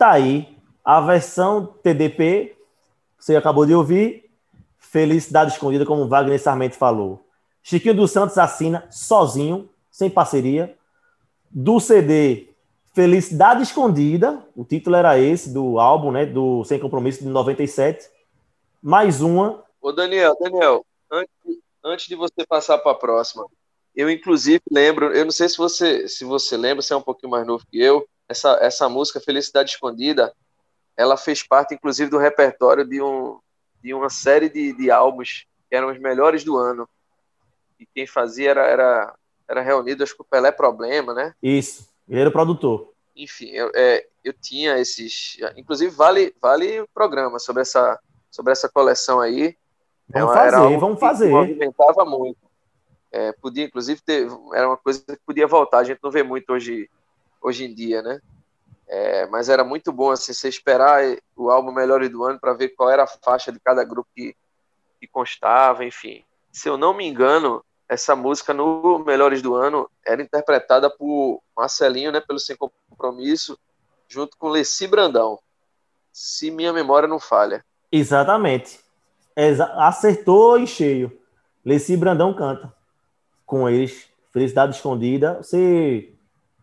Tá 0.00 0.12
aí 0.12 0.56
a 0.82 0.98
versão 0.98 1.66
TDP, 1.82 2.56
você 3.18 3.36
acabou 3.36 3.66
de 3.66 3.74
ouvir, 3.74 4.30
Felicidade 4.78 5.52
Escondida, 5.52 5.84
como 5.84 6.08
Wagner 6.08 6.40
Sarmento 6.40 6.74
falou. 6.74 7.22
Chiquinho 7.62 7.94
dos 7.94 8.10
Santos 8.10 8.38
assina 8.38 8.88
sozinho, 8.90 9.68
sem 9.90 10.08
parceria. 10.08 10.74
Do 11.50 11.78
CD 11.78 12.48
Felicidade 12.94 13.62
Escondida, 13.62 14.42
o 14.56 14.64
título 14.64 14.96
era 14.96 15.18
esse, 15.18 15.52
do 15.52 15.78
álbum, 15.78 16.10
né, 16.10 16.24
do 16.24 16.64
Sem 16.64 16.80
Compromisso 16.80 17.22
de 17.22 17.28
97. 17.28 18.08
Mais 18.82 19.20
uma. 19.20 19.62
Ô 19.82 19.92
Daniel, 19.92 20.34
Daniel, 20.40 20.86
antes, 21.12 21.34
antes 21.84 22.06
de 22.06 22.14
você 22.14 22.46
passar 22.48 22.78
para 22.78 22.92
a 22.92 22.98
próxima, 22.98 23.44
eu, 23.94 24.08
inclusive, 24.08 24.62
lembro, 24.72 25.14
eu 25.14 25.26
não 25.26 25.30
sei 25.30 25.46
se 25.46 25.58
você, 25.58 26.08
se 26.08 26.24
você 26.24 26.56
lembra, 26.56 26.80
você 26.80 26.94
é 26.94 26.96
um 26.96 27.02
pouquinho 27.02 27.32
mais 27.32 27.46
novo 27.46 27.66
que 27.70 27.78
eu, 27.78 28.08
essa, 28.30 28.58
essa 28.60 28.88
música 28.88 29.20
Felicidade 29.20 29.70
Escondida, 29.70 30.32
ela 30.96 31.16
fez 31.16 31.42
parte, 31.42 31.74
inclusive, 31.74 32.08
do 32.08 32.16
repertório 32.18 32.84
de, 32.86 33.02
um, 33.02 33.40
de 33.82 33.92
uma 33.92 34.08
série 34.08 34.48
de, 34.48 34.72
de 34.72 34.90
álbuns 34.90 35.46
que 35.68 35.74
eram 35.74 35.90
os 35.90 35.98
melhores 35.98 36.44
do 36.44 36.56
ano. 36.56 36.88
E 37.78 37.86
quem 37.86 38.06
fazia 38.06 38.50
era, 38.50 38.66
era, 38.66 39.14
era 39.48 39.62
reunido, 39.62 40.04
acho 40.04 40.14
que 40.14 40.22
o 40.22 40.24
Pelé 40.24 40.52
Problema, 40.52 41.12
né? 41.12 41.34
Isso, 41.42 41.88
ele 42.08 42.20
era 42.20 42.28
o 42.28 42.32
produtor. 42.32 42.92
Enfim, 43.16 43.48
eu, 43.48 43.72
é, 43.74 44.06
eu 44.22 44.32
tinha 44.32 44.78
esses. 44.78 45.36
Inclusive, 45.56 45.94
vale, 45.94 46.34
vale 46.40 46.80
o 46.80 46.88
programa 46.94 47.38
sobre 47.38 47.62
essa, 47.62 47.98
sobre 48.30 48.52
essa 48.52 48.68
coleção 48.68 49.20
aí. 49.20 49.56
Vamos 50.08 50.30
é, 50.30 50.34
fazer, 50.34 50.78
vamos 50.78 51.00
fazer. 51.00 51.30
movimentava 51.30 52.04
muito. 52.04 52.38
É, 53.12 53.32
podia, 53.32 53.64
inclusive, 53.64 54.00
ter, 54.00 54.28
era 54.54 54.68
uma 54.68 54.76
coisa 54.76 55.02
que 55.04 55.20
podia 55.26 55.46
voltar. 55.46 55.78
A 55.78 55.84
gente 55.84 55.98
não 56.02 56.10
vê 56.10 56.22
muito 56.22 56.52
hoje, 56.52 56.88
hoje 57.40 57.64
em 57.64 57.74
dia, 57.74 58.02
né? 58.02 58.20
É, 58.86 59.26
mas 59.26 59.48
era 59.48 59.62
muito 59.62 59.92
bom 59.92 60.10
assim, 60.10 60.32
você 60.32 60.48
esperar 60.48 61.00
o 61.36 61.48
álbum 61.48 61.70
Melhores 61.70 62.10
do 62.10 62.24
Ano 62.24 62.40
para 62.40 62.54
ver 62.54 62.70
qual 62.70 62.90
era 62.90 63.04
a 63.04 63.06
faixa 63.06 63.52
de 63.52 63.60
cada 63.60 63.84
grupo 63.84 64.10
que, 64.14 64.34
que 64.98 65.06
constava, 65.06 65.84
enfim. 65.84 66.24
Se 66.50 66.68
eu 66.68 66.76
não 66.76 66.92
me 66.92 67.06
engano, 67.06 67.64
essa 67.88 68.16
música 68.16 68.52
no 68.52 68.98
Melhores 69.00 69.42
do 69.42 69.54
Ano 69.54 69.88
era 70.04 70.20
interpretada 70.20 70.90
por 70.90 71.40
Marcelinho, 71.56 72.12
né, 72.12 72.20
pelo 72.20 72.38
Sem 72.38 72.56
Compromisso, 72.56 73.58
junto 74.08 74.36
com 74.36 74.48
Leci 74.48 74.88
Brandão. 74.88 75.38
Se 76.12 76.50
minha 76.50 76.72
memória 76.72 77.08
não 77.08 77.20
falha. 77.20 77.64
Exatamente. 77.92 78.80
Exa 79.36 79.64
acertou 79.76 80.58
em 80.58 80.66
cheio. 80.66 81.16
Leci 81.64 81.96
Brandão 81.96 82.34
canta 82.34 82.72
com 83.46 83.68
eles, 83.68 84.08
Felicidade 84.32 84.76
Escondida. 84.76 85.42
Você. 85.42 86.12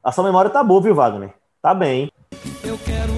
A 0.07 0.11
sua 0.13 0.23
memória 0.23 0.49
tá 0.49 0.63
boa, 0.63 0.81
viu, 0.81 0.95
Wagner? 0.95 1.33
Tá 1.61 1.73
bem. 1.73 2.09
Eu 2.63 2.77
quero 2.77 3.16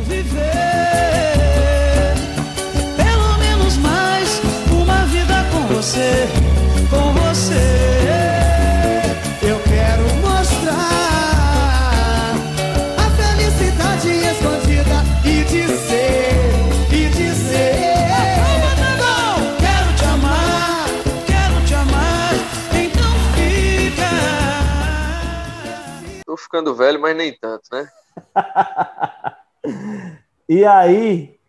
ficando 26.39 26.75
velho, 26.75 27.00
mas 27.00 27.15
nem 27.15 27.34
tanto, 27.34 27.63
né? 27.72 27.88
e 30.48 30.65
aí, 30.65 31.39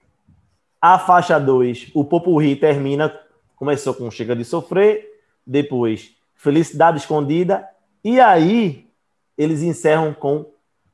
a 0.81 0.99
faixa 0.99 1.39
2, 1.39 1.91
o 1.95 2.05
Popurri 2.05 2.57
termina, 2.57 3.13
começou 3.57 3.95
com 3.95 4.11
Chega 4.11 4.37
de 4.37 4.45
Sofrer, 4.45 5.07
depois 5.47 6.15
Felicidade 6.35 6.99
Escondida, 6.99 7.69
e 8.03 8.21
aí 8.21 8.89
eles 9.37 9.63
encerram 9.63 10.13
com 10.13 10.47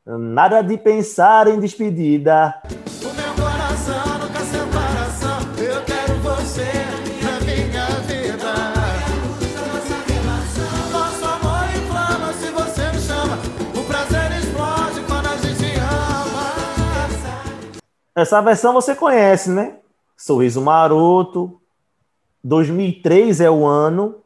Nada 0.04 0.62
de 0.62 0.78
Pensar 0.78 1.48
em 1.48 1.58
Despedida. 1.58 2.62
Essa 18.16 18.40
versão 18.40 18.72
você 18.72 18.94
conhece, 18.94 19.50
né? 19.50 19.78
Sorriso 20.16 20.62
Maroto. 20.62 21.60
2003 22.42 23.42
é 23.42 23.50
o 23.50 23.66
ano. 23.66 24.24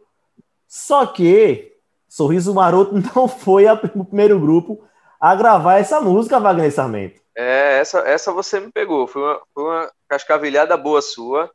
Só 0.69 1.05
que 1.07 1.77
Sorriso 2.09 2.55
Maroto 2.55 2.95
não 3.15 3.27
foi 3.27 3.67
a, 3.67 3.75
o 3.75 4.05
primeiro 4.05 4.39
grupo 4.39 4.81
a 5.21 5.35
gravar 5.35 5.79
essa 5.79 6.01
música, 6.01 6.39
Wagner 6.39 6.73
Sarmento. 6.73 7.21
É, 7.35 7.79
essa, 7.81 7.99
essa 8.01 8.33
você 8.33 8.61
me 8.61 8.71
pegou. 8.71 9.09
Foi 9.09 9.23
uma, 9.23 9.43
foi 9.53 9.65
uma 9.65 9.93
cascavilhada 10.09 10.77
boa 10.77 11.03
sua. 11.03 11.51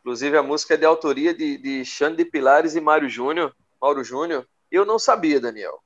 Inclusive, 0.00 0.38
a 0.38 0.42
música 0.42 0.74
é 0.74 0.76
de 0.78 0.86
autoria 0.86 1.34
de, 1.34 1.58
de 1.58 1.84
Xande 1.84 2.16
de 2.16 2.24
Pilares 2.24 2.74
e 2.74 2.80
Mário 2.80 3.08
Júnior, 3.10 3.54
Mauro 3.78 4.02
Júnior. 4.02 4.46
Eu 4.70 4.86
não 4.86 4.98
sabia, 4.98 5.38
Daniel. 5.38 5.82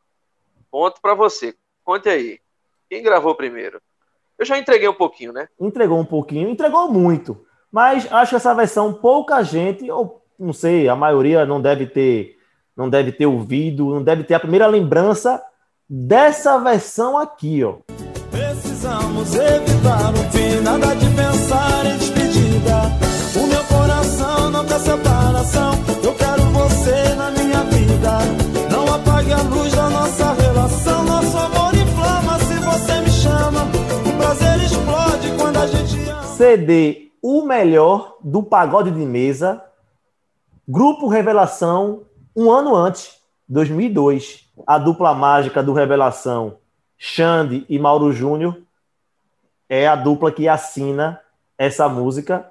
Ponto 0.70 1.00
para 1.00 1.14
você. 1.14 1.52
Conte 1.82 2.08
aí. 2.08 2.38
Quem 2.88 3.02
gravou 3.02 3.34
primeiro? 3.34 3.80
Eu 4.40 4.46
já 4.46 4.58
entreguei 4.58 4.88
um 4.88 4.94
pouquinho, 4.94 5.34
né? 5.34 5.48
Entregou 5.60 6.00
um 6.00 6.04
pouquinho, 6.04 6.48
entregou 6.48 6.90
muito. 6.90 7.44
Mas 7.70 8.10
acho 8.10 8.30
que 8.30 8.36
essa 8.36 8.54
versão 8.54 8.90
pouca 8.90 9.42
gente, 9.42 9.90
ou 9.90 10.22
não 10.38 10.54
sei, 10.54 10.88
a 10.88 10.96
maioria 10.96 11.44
não 11.44 11.60
deve 11.60 11.86
ter, 11.86 12.38
não 12.74 12.88
deve 12.88 13.12
ter 13.12 13.26
ouvido, 13.26 13.90
não 13.90 14.02
deve 14.02 14.24
ter 14.24 14.32
a 14.32 14.40
primeira 14.40 14.66
lembrança 14.66 15.42
dessa 15.86 16.58
versão 16.58 17.18
aqui, 17.18 17.62
ó. 17.62 17.74
Precisamos 18.30 19.34
evitar 19.34 20.10
o 20.14 20.30
fim, 20.32 20.62
nada 20.62 20.94
de 20.96 21.14
pensar 21.14 21.84
em 21.84 21.98
despedida. 21.98 22.76
O 23.36 23.46
meu 23.46 23.64
coração 23.64 24.50
não 24.50 24.64
quer 24.64 24.78
separação. 24.78 25.72
Eu 26.02 26.14
quero 26.14 26.42
você 26.44 27.14
na 27.14 27.30
minha 27.30 27.62
vida. 27.64 28.39
CD 36.40 37.10
O 37.20 37.42
Melhor 37.42 38.16
do 38.24 38.42
Pagode 38.42 38.90
de 38.90 39.04
Mesa, 39.04 39.62
Grupo 40.66 41.06
Revelação, 41.06 42.04
um 42.34 42.50
ano 42.50 42.74
antes, 42.74 43.18
2002. 43.46 44.50
A 44.66 44.78
dupla 44.78 45.12
mágica 45.12 45.62
do 45.62 45.74
Revelação, 45.74 46.56
Xande 46.96 47.66
e 47.68 47.78
Mauro 47.78 48.10
Júnior, 48.10 48.56
é 49.68 49.86
a 49.86 49.94
dupla 49.94 50.32
que 50.32 50.48
assina 50.48 51.20
essa 51.58 51.90
música. 51.90 52.50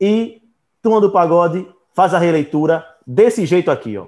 E 0.00 0.40
Turma 0.80 1.00
do 1.00 1.10
Pagode 1.10 1.68
faz 1.92 2.14
a 2.14 2.18
releitura 2.18 2.86
desse 3.04 3.44
jeito 3.46 3.68
aqui, 3.68 3.98
ó. 3.98 4.06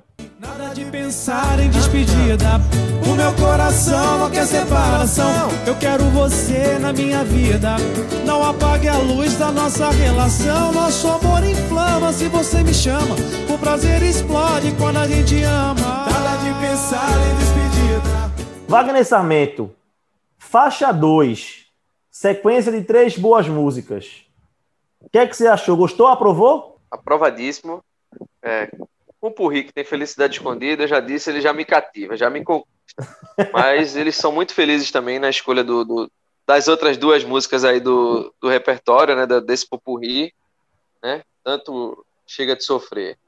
Nada 1.07 1.13
de 1.13 1.13
pensar 1.13 1.61
em 1.61 1.71
despedida. 1.71 2.61
O 3.09 3.15
meu 3.15 3.33
coração 3.35 4.19
não 4.19 4.31
quer 4.31 4.45
separação. 4.45 5.49
Eu 5.65 5.77
quero 5.79 6.03
você 6.11 6.79
na 6.81 6.93
minha 6.93 7.23
vida. 7.23 7.77
Não 8.25 8.43
apague 8.43 8.89
a 8.89 8.99
luz 8.99 9.39
da 9.39 9.53
nossa 9.53 9.91
relação. 9.91 10.73
Nosso 10.73 11.09
amor 11.09 11.45
inflama 11.45 12.13
se 12.13 12.29
você 12.29 12.63
me 12.63 12.75
chama. 12.75 13.15
O 13.49 13.57
prazer 13.57 14.03
explode 14.03 14.75
quando 14.77 14.97
a 14.97 15.07
gente 15.07 15.43
ama. 15.45 16.07
Nada 16.11 16.37
de 16.39 16.67
pensar 16.67 17.13
em 17.21 17.37
despedida. 17.37 18.67
Wagner 18.69 19.05
Sarmento, 19.05 19.73
faixa 20.37 20.91
2, 20.91 21.67
sequência 22.11 22.73
de 22.73 22.83
três 22.83 23.17
boas 23.17 23.49
músicas. 23.49 24.25
O 25.01 25.09
que 25.09 25.19
é 25.19 25.27
que 25.27 25.37
você 25.37 25.47
achou? 25.47 25.77
Gostou? 25.77 26.09
Aprovou? 26.09 26.81
Aprovadíssimo. 26.91 27.81
É, 28.43 28.69
o 29.21 29.31
Purri, 29.31 29.65
que 29.65 29.73
tem 29.73 29.85
felicidade 29.85 30.35
escondida, 30.35 30.85
eu 30.85 30.89
já 30.89 31.01
disse, 31.01 31.31
ele 31.31 31.41
já 31.41 31.53
me 31.53 31.65
cativa, 31.65 32.17
já 32.17 32.31
me 32.31 32.45
conquista. 32.45 32.77
Mas 33.53 33.97
eles 33.97 34.17
são 34.17 34.33
muito 34.33 34.55
felizes 34.55 34.91
também 34.91 35.19
na 35.19 35.29
escolha 35.29 35.63
do, 35.65 35.85
do 35.85 36.11
das 36.47 36.69
outras 36.69 36.97
duas 36.97 37.25
músicas 37.25 37.65
aí 37.65 37.81
do, 37.81 38.33
do 38.41 38.49
repertório, 38.49 39.17
né, 39.17 39.27
desse 39.41 39.69
Popurri, 39.69 40.33
né, 41.03 41.25
tanto 41.43 42.07
Chega 42.25 42.55
de 42.55 42.63
Sofrer, 42.63 43.19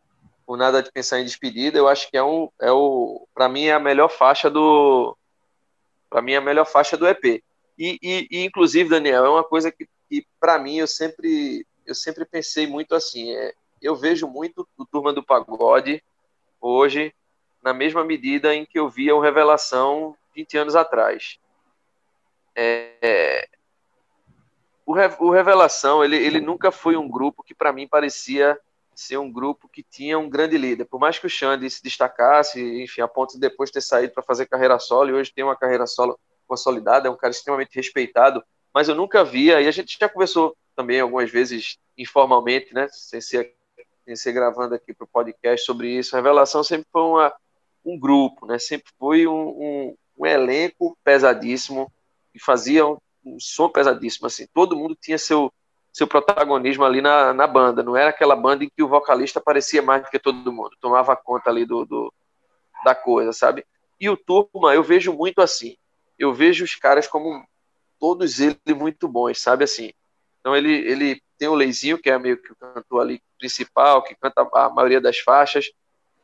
por 0.47 0.57
Nada 0.57 0.80
de 0.80 0.92
Pensar 0.92 1.18
em 1.18 1.25
Despedida, 1.25 1.76
eu 1.76 1.88
acho 1.88 2.09
que 2.09 2.16
é 2.16 2.23
um, 2.23 2.49
é 2.61 2.71
o, 2.71 3.26
para 3.35 3.49
mim 3.49 3.64
é 3.64 3.73
a 3.73 3.80
melhor 3.80 4.09
faixa 4.09 4.49
do, 4.49 5.16
para 6.09 6.23
mim 6.23 6.33
é 6.33 6.37
a 6.37 6.40
melhor 6.40 6.64
faixa 6.64 6.97
do 6.97 7.07
EP. 7.07 7.42
E, 7.78 7.99
e, 8.02 8.28
e 8.30 8.45
inclusive, 8.45 8.88
Daniel, 8.88 9.25
é 9.25 9.28
uma 9.28 9.45
coisa 9.45 9.71
que, 9.71 9.88
que 10.09 10.26
para 10.40 10.59
mim 10.59 10.78
eu 10.78 10.87
sempre, 10.87 11.66
eu 11.87 11.95
sempre 11.95 12.25
pensei 12.25 12.66
muito 12.66 12.95
assim, 12.95 13.33
é, 13.33 13.52
eu 13.80 13.97
vejo 13.97 14.26
muito 14.26 14.66
o 14.76 14.87
Turma 14.87 15.12
do 15.12 15.23
Pagode 15.23 16.02
hoje 16.61 17.14
na 17.62 17.73
mesma 17.73 18.04
medida 18.04 18.54
em 18.54 18.64
que 18.64 18.78
eu 18.78 18.88
via 18.88 19.14
o 19.14 19.20
Revelação 19.20 20.16
20 20.35 20.58
anos 20.58 20.76
atrás. 20.76 21.38
É, 22.54 22.94
é, 23.02 23.49
o, 24.87 24.92
o, 24.92 25.30
Revelação, 25.30 26.04
ele, 26.04 26.16
ele 26.16 26.40
nunca 26.40 26.70
foi 26.70 26.97
um 26.97 27.08
grupo 27.08 27.42
que 27.42 27.54
para 27.54 27.73
mim 27.73 27.87
parecia 27.87 28.58
ser 28.94 29.16
um 29.16 29.30
grupo 29.30 29.68
que 29.68 29.82
tinha 29.82 30.18
um 30.18 30.28
grande 30.28 30.58
líder. 30.58 30.85
Por 30.85 30.99
mais 30.99 31.18
que 31.18 31.26
o 31.26 31.30
Xande 31.30 31.70
se 31.70 31.82
destacasse, 31.82 32.61
enfim, 32.82 33.00
a 33.00 33.06
ponto 33.06 33.35
de 33.35 33.40
depois 33.40 33.70
ter 33.70 33.80
saído 33.80 34.12
para 34.12 34.25
fazer 34.25 34.47
carreira 34.47 34.78
solo, 34.78 35.11
e 35.11 35.12
hoje 35.12 35.32
tem 35.32 35.44
uma 35.44 35.56
carreira 35.56 35.87
solo 35.87 36.18
consolidada, 36.49 37.06
é 37.06 37.11
um 37.11 37.16
cara 37.16 37.30
extremamente 37.30 37.76
respeitado, 37.76 38.42
mas 38.75 38.88
eu 38.88 38.94
nunca 38.94 39.23
via, 39.23 39.61
e 39.61 39.68
a 39.68 39.70
gente 39.70 39.97
já 39.99 40.08
conversou 40.08 40.56
também 40.75 41.00
algumas 41.00 41.30
vezes 41.30 41.78
informalmente, 41.97 42.73
né, 42.73 42.88
sem 42.90 43.20
ser 43.20 43.54
ser 44.16 44.32
gravando 44.32 44.74
aqui 44.74 44.92
para 44.94 45.04
o 45.04 45.08
podcast 45.08 45.64
sobre 45.64 45.90
isso. 45.90 46.14
A 46.14 46.18
Revelação 46.18 46.62
sempre 46.62 46.86
foi 46.92 47.02
uma, 47.02 47.32
um 47.84 47.98
grupo, 47.98 48.46
né? 48.46 48.58
Sempre 48.58 48.92
foi 48.98 49.26
um, 49.26 49.48
um, 49.48 49.96
um 50.18 50.26
elenco 50.26 50.96
pesadíssimo 51.04 51.90
e 52.34 52.40
fazia 52.40 52.86
um, 52.86 52.98
um, 53.24 53.38
som 53.40 53.68
pesadíssimo. 53.68 54.26
Assim, 54.26 54.46
todo 54.52 54.76
mundo 54.76 54.96
tinha 55.00 55.18
seu 55.18 55.52
seu 55.92 56.06
protagonismo 56.06 56.84
ali 56.84 57.00
na, 57.00 57.32
na 57.32 57.46
banda. 57.46 57.82
Não 57.82 57.96
era 57.96 58.10
aquela 58.10 58.36
banda 58.36 58.62
em 58.62 58.70
que 58.70 58.82
o 58.82 58.88
vocalista 58.88 59.40
parecia 59.40 59.82
mais 59.82 60.02
do 60.02 60.10
que 60.10 60.18
todo 60.18 60.52
mundo, 60.52 60.71
tomava 60.80 61.16
conta 61.16 61.50
ali 61.50 61.64
do, 61.64 61.84
do 61.84 62.12
da 62.84 62.94
coisa, 62.94 63.32
sabe? 63.32 63.66
E 64.00 64.08
o 64.08 64.16
Turma, 64.16 64.75
eu 64.75 64.82
vejo 64.82 65.12
muito 65.12 65.40
assim. 65.40 65.76
Eu 66.16 66.32
vejo 66.32 66.64
os 66.64 66.75
caras 66.76 67.08
como 67.08 67.44
todos 67.99 68.38
eles 68.38 68.58
muito 68.76 69.08
bons, 69.08 69.40
sabe 69.40 69.64
assim. 69.64 69.92
Então 70.49 70.56
ele, 70.56 70.73
ele 70.73 71.23
tem 71.39 71.47
o 71.47 71.54
Leizinho, 71.54 71.99
que 71.99 72.08
é 72.08 72.19
meio 72.19 72.41
que 72.41 72.50
o 72.50 72.56
cantor 72.56 73.02
ali 73.02 73.23
principal, 73.39 74.02
que 74.02 74.15
canta 74.15 74.49
a 74.50 74.71
maioria 74.71 74.99
das 74.99 75.19
faixas, 75.19 75.71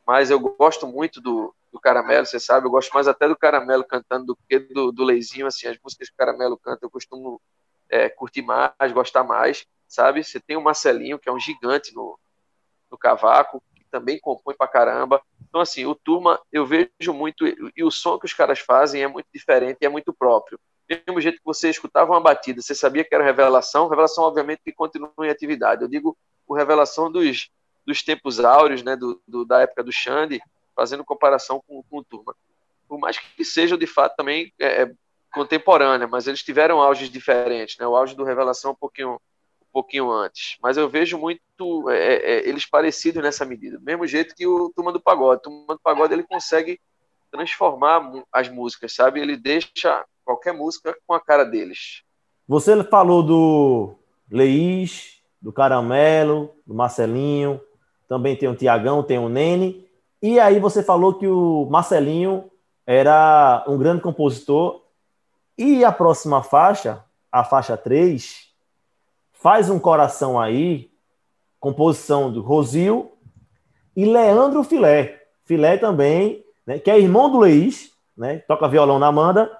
mas 0.03 0.31
eu 0.31 0.39
gosto 0.39 0.87
muito 0.87 1.21
do, 1.21 1.53
do 1.71 1.79
Caramelo, 1.79 2.25
você 2.25 2.39
sabe, 2.39 2.65
eu 2.65 2.71
gosto 2.71 2.91
mais 2.91 3.07
até 3.07 3.27
do 3.27 3.37
Caramelo 3.37 3.83
cantando 3.83 4.25
do 4.25 4.37
que 4.49 4.57
do, 4.57 4.91
do 4.91 5.03
Leizinho, 5.03 5.45
assim, 5.45 5.67
as 5.67 5.77
músicas 5.77 6.09
que 6.09 6.15
o 6.15 6.17
Caramelo 6.17 6.57
canta 6.57 6.83
eu 6.83 6.89
costumo 6.89 7.39
é, 7.87 8.09
curtir 8.09 8.41
mais, 8.41 8.91
gostar 8.91 9.23
mais, 9.23 9.67
sabe? 9.87 10.23
Você 10.23 10.39
tem 10.39 10.57
o 10.57 10.61
Marcelinho, 10.61 11.19
que 11.19 11.29
é 11.29 11.31
um 11.31 11.39
gigante 11.39 11.93
no, 11.93 12.17
no 12.89 12.97
cavaco, 12.97 13.61
que 13.75 13.85
também 13.91 14.19
compõe 14.19 14.55
pra 14.55 14.67
caramba. 14.67 15.21
Então, 15.47 15.61
assim, 15.61 15.85
o 15.85 15.93
Turma, 15.93 16.41
eu 16.51 16.65
vejo 16.65 17.13
muito, 17.13 17.45
e 17.45 17.83
o 17.83 17.91
som 17.91 18.17
que 18.17 18.25
os 18.25 18.33
caras 18.33 18.57
fazem 18.57 19.03
é 19.03 19.07
muito 19.07 19.27
diferente 19.31 19.85
é 19.85 19.87
muito 19.87 20.11
próprio 20.11 20.59
mesmo 20.89 21.21
jeito 21.21 21.37
que 21.37 21.45
você 21.45 21.69
escutava 21.69 22.11
uma 22.11 22.21
batida, 22.21 22.61
você 22.61 22.75
sabia 22.75 23.03
que 23.03 23.13
era 23.13 23.23
revelação, 23.23 23.87
revelação 23.87 24.23
obviamente 24.23 24.61
que 24.63 24.71
continua 24.71 25.11
em 25.21 25.29
atividade. 25.29 25.81
Eu 25.81 25.87
digo 25.87 26.17
o 26.47 26.53
revelação 26.53 27.11
dos, 27.11 27.49
dos 27.85 28.03
tempos 28.03 28.39
áureos, 28.39 28.83
né, 28.83 28.95
do, 28.95 29.21
do, 29.27 29.45
da 29.45 29.61
época 29.61 29.83
do 29.83 29.91
Xande, 29.91 30.41
fazendo 30.75 31.03
comparação 31.03 31.63
com, 31.67 31.81
com 31.83 31.99
o 31.99 32.03
Turma. 32.03 32.35
Por 32.87 32.99
mais 32.99 33.17
que 33.17 33.43
seja 33.43 33.77
de 33.77 33.87
fato 33.87 34.15
também 34.15 34.53
é, 34.59 34.83
é, 34.83 34.91
contemporânea, 35.33 36.07
mas 36.07 36.27
eles 36.27 36.43
tiveram 36.43 36.81
auges 36.81 37.09
diferentes, 37.09 37.77
né? 37.77 37.87
O 37.87 37.95
auge 37.95 38.15
do 38.15 38.23
Revelação 38.23 38.71
um 38.71 38.75
pouquinho, 38.75 39.13
um 39.15 39.71
pouquinho 39.73 40.11
antes. 40.11 40.57
Mas 40.61 40.77
eu 40.77 40.87
vejo 40.87 41.17
muito 41.17 41.89
é, 41.89 41.97
é, 41.97 42.15
é 42.15 42.47
eles 42.49 42.65
parecidos 42.65 43.23
nessa 43.23 43.43
medida. 43.43 43.79
Do 43.79 43.83
mesmo 43.83 44.05
jeito 44.05 44.35
que 44.35 44.45
o 44.45 44.71
Turma 44.75 44.91
do 44.91 45.01
Pagode. 45.01 45.39
O 45.39 45.43
Turma 45.43 45.75
do 45.75 45.79
Pagode 45.79 46.13
ele 46.13 46.23
consegue 46.23 46.79
transformar 47.31 48.01
as 48.31 48.49
músicas, 48.49 48.93
sabe? 48.93 49.19
Ele 49.19 49.35
deixa 49.35 50.05
qualquer 50.25 50.53
música 50.53 50.97
com 51.05 51.13
a 51.13 51.19
cara 51.19 51.45
deles. 51.45 52.03
Você 52.47 52.83
falou 52.83 53.23
do 53.23 53.95
Leís, 54.29 55.21
do 55.41 55.53
Caramelo, 55.53 56.51
do 56.65 56.73
Marcelinho, 56.73 57.61
também 58.07 58.35
tem 58.35 58.49
o 58.49 58.55
Tiagão, 58.55 59.03
tem 59.03 59.19
o 59.19 59.29
Nene, 59.29 59.87
e 60.21 60.39
aí 60.39 60.59
você 60.59 60.83
falou 60.83 61.13
que 61.13 61.27
o 61.27 61.67
Marcelinho 61.69 62.49
era 62.85 63.63
um 63.67 63.77
grande 63.77 64.01
compositor, 64.01 64.83
e 65.57 65.85
a 65.85 65.91
próxima 65.91 66.43
faixa, 66.43 67.03
a 67.31 67.43
faixa 67.43 67.77
3, 67.77 68.49
faz 69.31 69.69
um 69.69 69.79
coração 69.79 70.39
aí, 70.39 70.91
composição 71.59 72.31
do 72.31 72.41
Rosil 72.41 73.11
e 73.95 74.05
Leandro 74.05 74.63
Filé. 74.63 75.21
Filé 75.45 75.77
também, 75.77 76.43
né, 76.65 76.79
que 76.79 76.91
é 76.91 76.99
irmão 76.99 77.29
do 77.29 77.39
Leís, 77.39 77.91
né, 78.17 78.39
toca 78.47 78.67
violão 78.67 78.99
na 78.99 79.07
Amanda, 79.07 79.55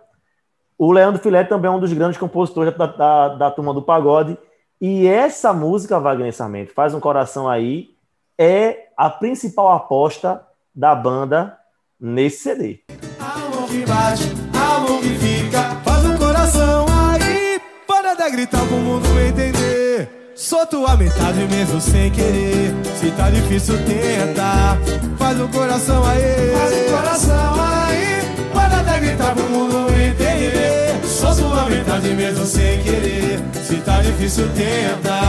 o 0.78 0.92
Leandro 0.92 1.22
Filé 1.22 1.44
também 1.44 1.72
é 1.72 1.74
um 1.74 1.80
dos 1.80 1.94
grandes 1.94 2.18
compositores 2.18 2.76
da, 2.76 2.86
da, 2.86 3.28
da 3.30 3.52
turma 3.52 3.74
do 3.74 3.82
pagode. 3.82 4.38
E 4.80 5.08
essa 5.08 5.54
música, 5.54 6.00
Wagner 6.00 6.34
Sarmento, 6.34 6.74
faz 6.74 6.94
um 6.94 7.00
coração 7.00 7.48
aí, 7.48 7.90
é 8.38 8.90
a 8.98 9.10
principal 9.10 9.72
aposta 9.72 10.46
da 10.74 10.94
banda 10.94 11.58
nesse 12.00 12.44
CD. 12.44 12.82
Amor 13.20 13.68
que 13.68 13.86
bate, 13.86 14.24
amor 14.54 15.00
que 15.00 15.10
fica, 15.16 15.62
faz 15.84 16.06
um 16.06 16.18
coração 16.18 16.86
aí, 16.90 17.62
para 17.88 18.12
até 18.12 18.30
gritar 18.30 18.66
pro 18.68 18.78
mundo 18.78 19.08
entender. 19.20 20.26
Sou 20.36 20.66
tua 20.66 20.98
metade 20.98 21.40
mesmo 21.48 21.80
sem 21.80 22.12
querer. 22.12 22.74
Se 23.00 23.10
tá 23.12 23.30
difícil, 23.30 23.76
tenta. 23.86 24.78
Faz 25.18 25.40
um 25.40 25.48
coração 25.48 26.04
aí, 26.06 26.54
faz 26.54 26.74
um 26.74 26.96
coração 26.96 27.54
aí, 27.64 28.25
até 28.74 29.00
gritar 29.00 29.36
pro 29.36 29.44
mundo 29.50 29.88
entender. 29.92 31.06
Sua 31.06 31.66
metade 31.70 32.10
mesmo 32.14 32.46
sem 32.46 32.82
querer. 32.82 33.40
Se 33.54 33.78
tá 33.82 34.02
difícil, 34.02 34.48
tenta. 34.54 35.20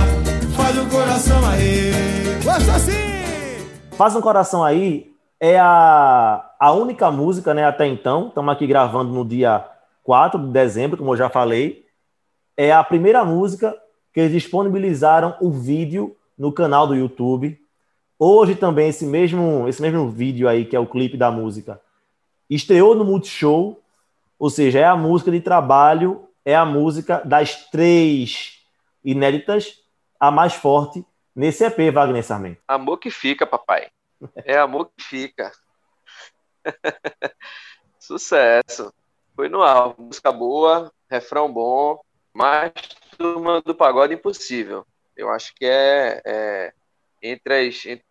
Faz 0.56 0.78
um 0.78 0.88
coração 0.88 1.48
aí. 1.48 1.92
Assim! 2.74 3.66
Faz 3.96 4.14
um 4.14 4.20
coração 4.20 4.62
aí 4.62 5.16
é 5.40 5.58
a, 5.58 6.50
a 6.58 6.72
única 6.72 7.10
música, 7.10 7.52
né, 7.52 7.64
até 7.64 7.86
então. 7.86 8.28
Estamos 8.28 8.52
aqui 8.52 8.66
gravando 8.66 9.12
no 9.12 9.24
dia 9.24 9.64
4 10.02 10.40
de 10.40 10.48
dezembro, 10.48 10.96
como 10.96 11.12
eu 11.12 11.16
já 11.16 11.28
falei. 11.28 11.84
É 12.56 12.72
a 12.72 12.82
primeira 12.82 13.24
música 13.24 13.74
que 14.12 14.20
eles 14.20 14.32
disponibilizaram 14.32 15.36
o 15.40 15.50
vídeo 15.50 16.16
no 16.38 16.52
canal 16.52 16.86
do 16.86 16.94
YouTube. 16.94 17.58
Hoje 18.18 18.54
também 18.54 18.88
esse 18.88 19.04
mesmo, 19.04 19.68
esse 19.68 19.82
mesmo 19.82 20.08
vídeo 20.08 20.48
aí, 20.48 20.64
que 20.64 20.74
é 20.74 20.80
o 20.80 20.86
clipe 20.86 21.18
da 21.18 21.30
música, 21.30 21.78
estreou 22.48 22.94
no 22.94 23.04
Multishow 23.04 23.82
ou 24.38 24.50
seja, 24.50 24.80
é 24.80 24.84
a 24.84 24.96
música 24.96 25.30
de 25.30 25.40
trabalho, 25.40 26.28
é 26.44 26.54
a 26.54 26.64
música 26.64 27.22
das 27.24 27.68
três 27.70 28.62
inéditas, 29.02 29.82
a 30.20 30.30
mais 30.30 30.54
forte 30.54 31.04
nesse 31.34 31.64
EP, 31.64 31.92
Wagner 31.92 32.22
Sarmento. 32.22 32.60
Amor 32.68 32.98
que 32.98 33.10
fica, 33.10 33.46
papai. 33.46 33.88
É 34.44 34.58
amor 34.58 34.90
que 34.94 35.02
fica. 35.02 35.52
Sucesso. 37.98 38.92
Foi 39.34 39.48
no 39.48 39.62
alvo. 39.62 40.02
Música 40.02 40.32
boa, 40.32 40.92
refrão 41.10 41.52
bom, 41.52 42.00
mas 42.32 42.72
Turma 43.16 43.62
do 43.62 43.74
Pagode 43.74 44.14
Impossível. 44.14 44.86
Eu 45.16 45.30
acho 45.30 45.54
que 45.54 45.64
é, 45.64 46.20
é 46.24 46.72
entre, 47.22 47.68
as, 47.68 47.86
entre 47.86 48.04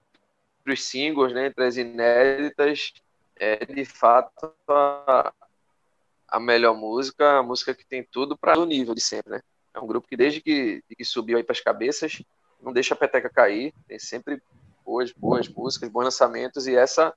os 0.67 0.83
singles, 0.83 1.33
né, 1.33 1.47
entre 1.47 1.63
as 1.63 1.77
inéditas, 1.77 2.93
é 3.37 3.65
de 3.65 3.85
fato 3.85 4.53
a, 4.67 5.33
a 6.27 6.39
melhor 6.39 6.75
música, 6.75 7.39
a 7.39 7.43
música 7.43 7.73
que 7.73 7.85
tem 7.85 8.03
tudo 8.03 8.37
para 8.37 8.59
o 8.59 8.65
nível 8.65 8.95
de 8.95 9.01
sempre, 9.01 9.33
né? 9.33 9.41
É 9.73 9.79
um 9.79 9.87
grupo 9.87 10.07
que 10.07 10.15
desde 10.15 10.41
que, 10.41 10.81
que 10.97 11.03
subiu 11.03 11.37
aí 11.37 11.43
para 11.43 11.53
as 11.53 11.59
cabeças, 11.59 12.21
não 12.61 12.71
deixa 12.71 12.93
a 12.93 12.97
peteca 12.97 13.29
cair, 13.29 13.73
tem 13.87 13.99
sempre 13.99 14.41
boas, 14.85 15.11
boas 15.11 15.49
músicas, 15.49 15.89
bons 15.89 16.05
lançamentos, 16.05 16.65
e 16.67 16.75
essa 16.75 17.13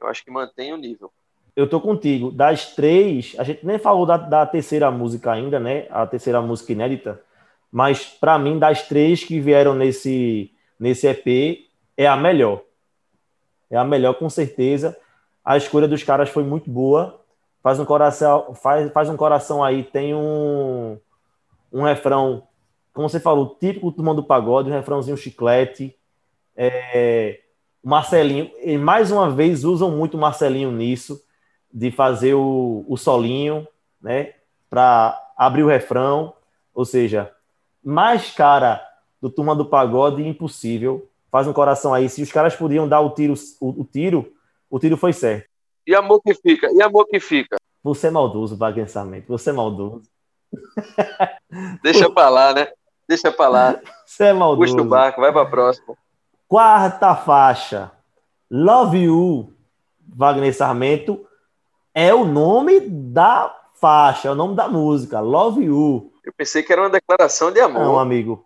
eu 0.00 0.08
acho 0.08 0.24
que 0.24 0.30
mantém 0.30 0.72
o 0.72 0.76
nível. 0.76 1.12
Eu 1.54 1.68
tô 1.68 1.80
contigo. 1.80 2.30
Das 2.30 2.74
três, 2.74 3.34
a 3.38 3.44
gente 3.44 3.64
nem 3.64 3.78
falou 3.78 4.06
da, 4.06 4.16
da 4.16 4.46
terceira 4.46 4.90
música 4.90 5.32
ainda, 5.32 5.60
né? 5.60 5.86
A 5.90 6.06
terceira 6.06 6.40
música 6.40 6.72
inédita. 6.72 7.22
Mas 7.70 8.04
para 8.06 8.38
mim, 8.38 8.58
das 8.58 8.88
três 8.88 9.22
que 9.22 9.38
vieram 9.38 9.74
nesse, 9.74 10.50
nesse 10.78 11.06
EP, 11.06 11.68
é 11.96 12.06
a 12.06 12.16
melhor. 12.16 12.62
É 13.70 13.76
a 13.76 13.84
melhor, 13.84 14.14
com 14.14 14.28
certeza. 14.28 14.96
A 15.44 15.56
escolha 15.56 15.88
dos 15.88 16.02
caras 16.02 16.28
foi 16.28 16.44
muito 16.44 16.70
boa. 16.70 17.20
Faz 17.62 17.78
um 17.78 17.84
coração, 17.84 18.54
faz, 18.54 18.90
faz 18.92 19.08
um 19.08 19.16
coração 19.16 19.62
aí, 19.62 19.84
tem 19.84 20.14
um, 20.14 20.98
um 21.70 21.82
refrão, 21.82 22.44
como 22.94 23.08
você 23.08 23.20
falou, 23.20 23.56
típico 23.60 23.90
do 23.90 24.02
mundo 24.02 24.22
do 24.22 24.26
pagode, 24.26 24.70
um 24.70 24.72
refrãozinho 24.72 25.16
chiclete. 25.16 25.94
É, 26.56 27.40
Marcelinho, 27.82 28.50
e 28.62 28.76
mais 28.76 29.10
uma 29.10 29.30
vez 29.30 29.64
usam 29.64 29.90
muito 29.90 30.18
Marcelinho 30.18 30.70
nisso, 30.70 31.22
de 31.72 31.90
fazer 31.90 32.34
o, 32.34 32.84
o 32.88 32.96
solinho, 32.96 33.66
né, 34.00 34.34
para 34.68 35.18
abrir 35.36 35.62
o 35.62 35.68
refrão, 35.68 36.34
ou 36.74 36.84
seja, 36.84 37.30
mais 37.82 38.30
cara 38.32 38.86
do 39.20 39.30
Turma 39.30 39.54
do 39.54 39.64
Pagode 39.64 40.26
impossível. 40.26 41.08
Faz 41.30 41.46
um 41.46 41.52
coração 41.52 41.94
aí. 41.94 42.08
Se 42.08 42.22
os 42.22 42.32
caras 42.32 42.56
podiam 42.56 42.88
dar 42.88 43.00
o 43.00 43.10
tiro, 43.10 43.34
o, 43.60 43.80
o 43.80 43.84
tiro, 43.84 44.32
o 44.70 44.78
tiro 44.78 44.96
foi 44.96 45.12
certo. 45.12 45.48
E 45.86 45.94
amor 45.94 46.20
que 46.22 46.32
fica, 46.34 46.70
e 46.72 46.80
amor 46.80 47.06
que 47.06 47.18
fica. 47.18 47.56
Você 47.82 48.06
é 48.06 48.10
maldoso, 48.10 48.56
Wagner 48.56 48.88
Samento. 48.88 49.26
Você 49.28 49.50
é 49.50 49.52
maldoso. 49.52 50.02
Deixa 51.82 52.08
pra 52.10 52.28
lá, 52.28 52.54
né? 52.54 52.68
Deixa 53.08 53.32
pra 53.32 53.48
lá. 53.48 53.80
Você 54.06 54.24
é 54.24 54.32
maldoso. 54.32 54.76
Puxa 54.76 54.86
o 54.86 54.88
barco, 54.88 55.20
vai 55.20 55.32
pra 55.32 55.44
próxima. 55.46 55.96
Quarta 56.46 57.16
faixa. 57.16 57.90
Love 58.50 58.98
You, 58.98 59.52
Wagner 60.08 60.54
Sarmento, 60.54 61.26
é 61.94 62.12
o 62.14 62.24
nome 62.24 62.80
da 62.80 63.56
faixa, 63.74 64.28
é 64.28 64.30
o 64.30 64.34
nome 64.34 64.54
da 64.54 64.68
música. 64.68 65.20
Love 65.20 65.64
You. 65.64 66.12
Eu 66.24 66.32
pensei 66.36 66.62
que 66.62 66.72
era 66.72 66.82
uma 66.82 66.90
declaração 66.90 67.50
de 67.50 67.60
amor. 67.60 67.82
Não, 67.82 67.98
amigo. 67.98 68.44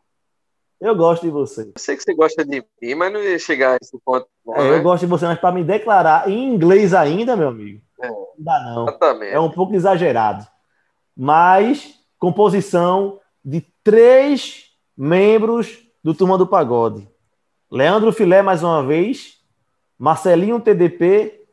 Eu 0.80 0.94
gosto 0.94 1.22
de 1.22 1.30
você. 1.30 1.62
Eu 1.62 1.72
sei 1.78 1.96
que 1.96 2.02
você 2.02 2.14
gosta 2.14 2.44
de 2.44 2.64
mim, 2.80 2.94
mas 2.94 3.12
não 3.12 3.22
ia 3.22 3.38
chegar 3.38 3.72
a 3.72 3.78
esse 3.80 3.98
ponto. 4.04 4.26
É? 4.52 4.70
Eu 4.70 4.82
gosto 4.82 5.04
de 5.04 5.06
você, 5.08 5.26
mas 5.26 5.38
para 5.38 5.54
me 5.54 5.64
declarar 5.64 6.28
em 6.28 6.54
inglês 6.54 6.92
ainda, 6.92 7.34
meu 7.34 7.48
amigo, 7.48 7.80
é. 8.00 8.08
não 8.08 8.26
dá 8.38 8.60
não. 8.64 8.88
Exatamente. 8.88 9.32
É 9.32 9.40
um 9.40 9.50
pouco 9.50 9.74
exagerado. 9.74 10.46
Mas 11.16 11.94
composição 12.18 13.20
de 13.44 13.60
três 13.82 14.70
membros 14.96 15.78
do 16.02 16.14
Turma 16.14 16.36
do 16.36 16.46
Pagode. 16.46 17.08
Leandro 17.70 18.12
Filé, 18.12 18.42
mais 18.42 18.62
uma 18.62 18.82
vez, 18.82 19.38
Marcelinho 19.98 20.60
TDP 20.60 21.46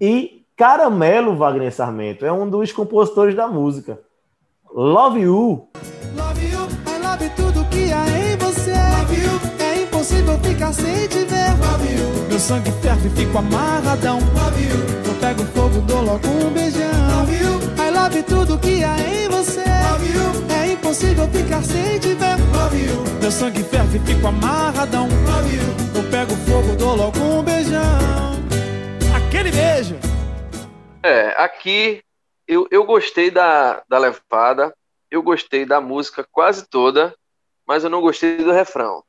e 0.00 0.44
Caramelo 0.56 1.36
Wagner 1.36 1.72
Sarmento. 1.72 2.24
É 2.24 2.32
um 2.32 2.48
dos 2.48 2.72
compositores 2.72 3.34
da 3.34 3.48
música. 3.48 4.00
Love 4.72 5.20
You. 5.20 5.68
Love 6.16 6.46
you, 6.46 6.60
I 6.86 6.98
love 7.02 7.30
tudo 7.30 7.64
que 7.70 7.92
há 7.92 8.06
em 8.08 8.29
impossível 10.10 10.38
ficar 10.40 10.72
sem 10.72 11.08
te 11.08 11.24
ver. 11.24 11.50
Love 11.60 12.28
meu 12.28 12.38
sangue 12.38 12.72
ferve 12.82 13.08
e 13.08 13.10
fico 13.10 13.38
amarradão. 13.38 14.18
Love 14.18 14.62
you, 14.62 14.76
eu 15.06 15.14
pego 15.20 15.44
fogo, 15.52 15.80
dou 15.82 16.02
logo 16.02 16.26
um 16.26 16.50
beijão. 16.50 16.90
Love 17.18 17.36
you, 17.36 17.60
I 17.78 17.90
love 17.90 18.22
tudo 18.24 18.58
que 18.58 18.82
há 18.82 18.96
em 18.98 19.28
você. 19.28 19.60
Love 19.60 20.06
you, 20.12 20.54
é 20.54 20.72
impossível 20.72 21.28
ficar 21.28 21.62
sem 21.62 21.98
te 22.00 22.14
ver. 22.14 22.36
Love 22.52 22.84
you, 22.84 23.20
meu 23.20 23.30
sangue 23.30 23.62
ferve 23.62 23.98
e 23.98 24.00
fico 24.00 24.26
amarradão. 24.26 25.08
Love 25.26 25.56
you, 25.56 25.62
eu 25.94 26.10
pego 26.10 26.34
fogo, 26.36 26.76
dou 26.76 26.96
logo 26.96 27.18
um 27.20 27.42
beijão. 27.42 27.80
Aquele 29.14 29.50
beijo. 29.52 29.96
É, 31.02 31.34
aqui 31.42 32.02
eu, 32.46 32.66
eu 32.70 32.84
gostei 32.84 33.30
da, 33.30 33.82
da 33.88 33.98
levada, 33.98 34.74
eu 35.10 35.22
gostei 35.22 35.64
da 35.64 35.80
música 35.80 36.26
quase 36.30 36.68
toda, 36.68 37.14
mas 37.66 37.84
eu 37.84 37.90
não 37.90 38.00
gostei 38.00 38.38
do 38.38 38.52
refrão. 38.52 39.02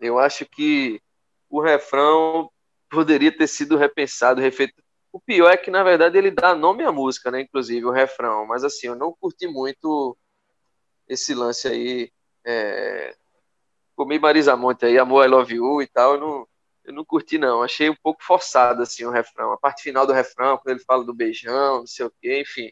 Eu 0.00 0.18
acho 0.18 0.44
que 0.46 1.00
o 1.48 1.60
refrão 1.60 2.50
poderia 2.90 3.36
ter 3.36 3.46
sido 3.46 3.76
repensado, 3.76 4.40
refeito. 4.40 4.74
O 5.12 5.20
pior 5.20 5.50
é 5.50 5.56
que, 5.56 5.70
na 5.70 5.82
verdade, 5.82 6.18
ele 6.18 6.30
dá 6.30 6.54
nome 6.54 6.84
à 6.84 6.90
música, 6.90 7.30
né? 7.30 7.40
Inclusive, 7.40 7.86
o 7.86 7.92
refrão. 7.92 8.46
Mas, 8.46 8.64
assim, 8.64 8.88
eu 8.88 8.96
não 8.96 9.12
curti 9.12 9.46
muito 9.46 10.16
esse 11.08 11.34
lance 11.34 11.68
aí. 11.68 12.10
É... 12.44 13.14
Comi 13.94 14.18
Marisa 14.18 14.56
Monte 14.56 14.86
aí, 14.86 14.98
Amor, 14.98 15.24
I 15.24 15.28
Love 15.28 15.54
You 15.54 15.82
e 15.82 15.86
tal. 15.86 16.14
Eu 16.14 16.20
não, 16.20 16.48
eu 16.84 16.92
não 16.92 17.04
curti, 17.04 17.38
não. 17.38 17.62
Achei 17.62 17.88
um 17.88 17.96
pouco 17.96 18.22
forçado, 18.24 18.82
assim, 18.82 19.04
o 19.04 19.10
refrão. 19.10 19.52
A 19.52 19.58
parte 19.58 19.82
final 19.82 20.06
do 20.06 20.12
refrão, 20.12 20.58
quando 20.58 20.76
ele 20.76 20.84
fala 20.84 21.04
do 21.04 21.14
beijão, 21.14 21.78
não 21.78 21.86
sei 21.86 22.06
o 22.06 22.12
quê, 22.20 22.40
enfim. 22.40 22.70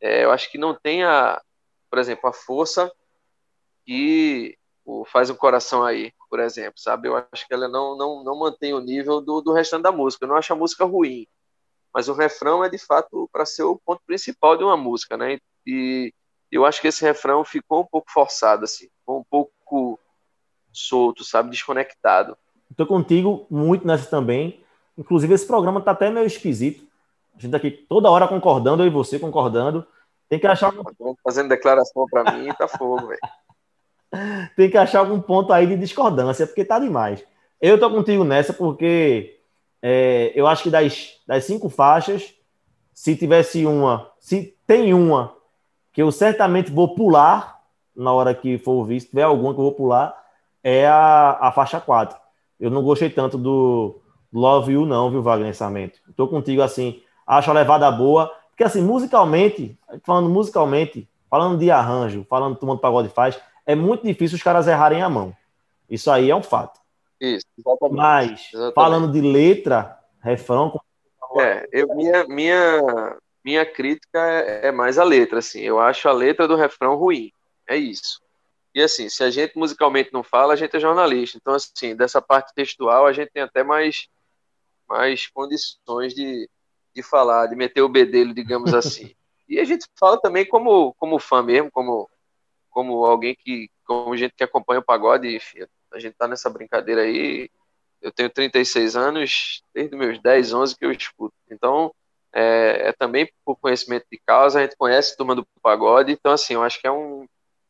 É, 0.00 0.24
eu 0.24 0.30
acho 0.30 0.50
que 0.50 0.58
não 0.58 0.74
tem 0.74 1.02
a, 1.02 1.42
por 1.90 1.98
exemplo, 1.98 2.28
a 2.28 2.32
força 2.32 2.92
que 3.84 4.56
o 4.88 5.04
Faz 5.04 5.28
um 5.28 5.34
Coração 5.34 5.84
aí, 5.84 6.14
por 6.30 6.40
exemplo, 6.40 6.80
sabe? 6.80 7.08
Eu 7.08 7.16
acho 7.30 7.46
que 7.46 7.52
ela 7.52 7.68
não, 7.68 7.94
não, 7.94 8.24
não 8.24 8.38
mantém 8.38 8.72
o 8.72 8.80
nível 8.80 9.20
do, 9.20 9.42
do 9.42 9.52
restante 9.52 9.82
da 9.82 9.92
música. 9.92 10.24
Eu 10.24 10.30
não 10.30 10.36
acho 10.36 10.50
a 10.50 10.56
música 10.56 10.86
ruim, 10.86 11.26
mas 11.92 12.08
o 12.08 12.14
refrão 12.14 12.64
é, 12.64 12.70
de 12.70 12.78
fato, 12.78 13.28
para 13.30 13.44
ser 13.44 13.64
o 13.64 13.78
ponto 13.84 14.00
principal 14.06 14.56
de 14.56 14.64
uma 14.64 14.78
música, 14.78 15.14
né? 15.14 15.38
E 15.66 16.10
eu 16.50 16.64
acho 16.64 16.80
que 16.80 16.88
esse 16.88 17.04
refrão 17.04 17.44
ficou 17.44 17.82
um 17.82 17.84
pouco 17.84 18.10
forçado, 18.10 18.64
assim. 18.64 18.88
Ficou 19.00 19.20
um 19.20 19.24
pouco 19.30 20.00
solto, 20.72 21.22
sabe? 21.22 21.50
Desconectado. 21.50 22.34
Estou 22.70 22.86
contigo 22.86 23.46
muito 23.50 23.86
nessa 23.86 24.08
também. 24.08 24.64
Inclusive, 24.96 25.34
esse 25.34 25.46
programa 25.46 25.82
tá 25.82 25.90
até 25.90 26.08
meio 26.08 26.26
esquisito. 26.26 26.88
A 27.36 27.40
gente 27.40 27.50
tá 27.50 27.58
aqui 27.58 27.70
toda 27.70 28.10
hora 28.10 28.26
concordando, 28.26 28.82
eu 28.82 28.86
e 28.86 28.90
você 28.90 29.18
concordando. 29.18 29.86
Tem 30.30 30.40
que 30.40 30.46
achar 30.46 30.72
um... 30.72 31.14
Fazendo 31.22 31.50
declaração 31.50 32.06
para 32.10 32.32
mim, 32.32 32.48
tá 32.54 32.66
fogo, 32.66 33.08
velho. 33.08 33.20
Tem 34.56 34.70
que 34.70 34.78
achar 34.78 35.00
algum 35.00 35.20
ponto 35.20 35.52
aí 35.52 35.66
de 35.66 35.76
discordância, 35.76 36.46
porque 36.46 36.64
tá 36.64 36.78
demais. 36.78 37.24
Eu 37.60 37.78
tô 37.78 37.90
contigo 37.90 38.24
nessa 38.24 38.52
porque 38.52 39.38
é, 39.82 40.32
eu 40.34 40.46
acho 40.46 40.62
que 40.62 40.70
das, 40.70 41.14
das 41.26 41.44
cinco 41.44 41.68
faixas, 41.68 42.34
se 42.92 43.16
tivesse 43.16 43.66
uma, 43.66 44.10
se 44.18 44.56
tem 44.66 44.94
uma 44.94 45.34
que 45.92 46.02
eu 46.02 46.10
certamente 46.12 46.70
vou 46.70 46.94
pular 46.94 47.60
na 47.94 48.12
hora 48.12 48.34
que 48.34 48.58
for 48.58 48.72
ouvir, 48.72 49.00
se 49.00 49.08
tiver 49.08 49.22
alguma 49.22 49.52
que 49.52 49.60
eu 49.60 49.64
vou 49.64 49.72
pular, 49.72 50.16
é 50.62 50.86
a, 50.86 51.38
a 51.40 51.52
faixa 51.52 51.80
4 51.80 52.16
eu 52.58 52.70
não 52.70 52.82
gostei 52.82 53.08
tanto 53.08 53.38
do 53.38 54.00
Love 54.32 54.72
You, 54.72 54.84
não, 54.84 55.10
viu, 55.10 55.22
Wagner 55.22 55.54
Sarmento? 55.54 56.00
Tô 56.16 56.26
contigo 56.26 56.60
assim, 56.60 57.00
acho 57.26 57.50
a 57.50 57.54
levada 57.54 57.90
boa, 57.90 58.32
porque 58.50 58.64
assim, 58.64 58.82
musicalmente, 58.82 59.78
falando 60.04 60.28
musicalmente, 60.28 61.08
falando 61.30 61.58
de 61.58 61.70
arranjo, 61.70 62.26
falando 62.28 62.58
do 62.58 62.66
mundo 62.66 62.80
pagode 62.80 63.08
faz, 63.10 63.38
é 63.68 63.74
muito 63.74 64.02
difícil 64.06 64.36
os 64.36 64.42
caras 64.42 64.66
errarem 64.66 65.02
a 65.02 65.10
mão. 65.10 65.36
Isso 65.90 66.10
aí 66.10 66.30
é 66.30 66.34
um 66.34 66.42
fato. 66.42 66.80
Isso, 67.20 67.44
exatamente. 67.58 67.96
Mas, 67.96 68.48
exatamente. 68.48 68.74
falando 68.74 69.12
de 69.12 69.20
letra, 69.20 69.98
refrão. 70.22 70.80
É, 71.38 71.68
eu, 71.70 71.94
minha, 71.94 72.26
minha, 72.26 73.18
minha 73.44 73.66
crítica 73.66 74.18
é, 74.18 74.68
é 74.68 74.72
mais 74.72 74.98
a 74.98 75.04
letra, 75.04 75.40
assim. 75.40 75.60
Eu 75.60 75.78
acho 75.78 76.08
a 76.08 76.12
letra 76.12 76.48
do 76.48 76.56
refrão 76.56 76.96
ruim. 76.96 77.30
É 77.68 77.76
isso. 77.76 78.22
E 78.74 78.80
assim, 78.80 79.10
se 79.10 79.22
a 79.22 79.30
gente 79.30 79.58
musicalmente 79.58 80.14
não 80.14 80.22
fala, 80.22 80.54
a 80.54 80.56
gente 80.56 80.74
é 80.74 80.80
jornalista. 80.80 81.36
Então, 81.36 81.52
assim, 81.52 81.94
dessa 81.94 82.22
parte 82.22 82.54
textual, 82.54 83.06
a 83.06 83.12
gente 83.12 83.30
tem 83.32 83.42
até 83.42 83.62
mais, 83.62 84.08
mais 84.88 85.26
condições 85.26 86.14
de, 86.14 86.48
de 86.94 87.02
falar, 87.02 87.48
de 87.48 87.54
meter 87.54 87.82
o 87.82 87.88
bedelho, 87.88 88.32
digamos 88.32 88.72
assim. 88.72 89.14
e 89.46 89.60
a 89.60 89.64
gente 89.64 89.86
fala 89.94 90.18
também 90.18 90.46
como, 90.46 90.94
como 90.94 91.18
fã 91.18 91.42
mesmo, 91.42 91.70
como, 91.70 92.08
como 92.78 93.04
alguém 93.04 93.34
que, 93.34 93.68
como 93.84 94.16
gente 94.16 94.34
que 94.36 94.44
acompanha 94.44 94.78
o 94.78 94.84
pagode, 94.84 95.34
enfim, 95.34 95.64
a 95.92 95.98
gente 95.98 96.14
tá 96.14 96.28
nessa 96.28 96.48
brincadeira 96.48 97.02
aí. 97.02 97.50
Eu 98.00 98.12
tenho 98.12 98.30
36 98.30 98.94
anos, 98.94 99.62
desde 99.74 99.96
meus 99.96 100.20
10, 100.22 100.52
11 100.52 100.76
que 100.78 100.84
eu 100.84 100.92
escuto. 100.92 101.34
Então, 101.50 101.92
é, 102.32 102.90
é 102.90 102.92
também 102.92 103.28
por 103.44 103.56
conhecimento 103.56 104.06
de 104.12 104.20
causa, 104.24 104.60
a 104.60 104.62
gente 104.62 104.76
conhece 104.76 105.14
a 105.14 105.16
turma 105.16 105.34
do 105.34 105.44
pagode, 105.60 106.12
então, 106.12 106.30
assim, 106.30 106.54
eu 106.54 106.62
acho 106.62 106.80
que 106.80 106.86
é 106.86 106.92
um 106.92 107.26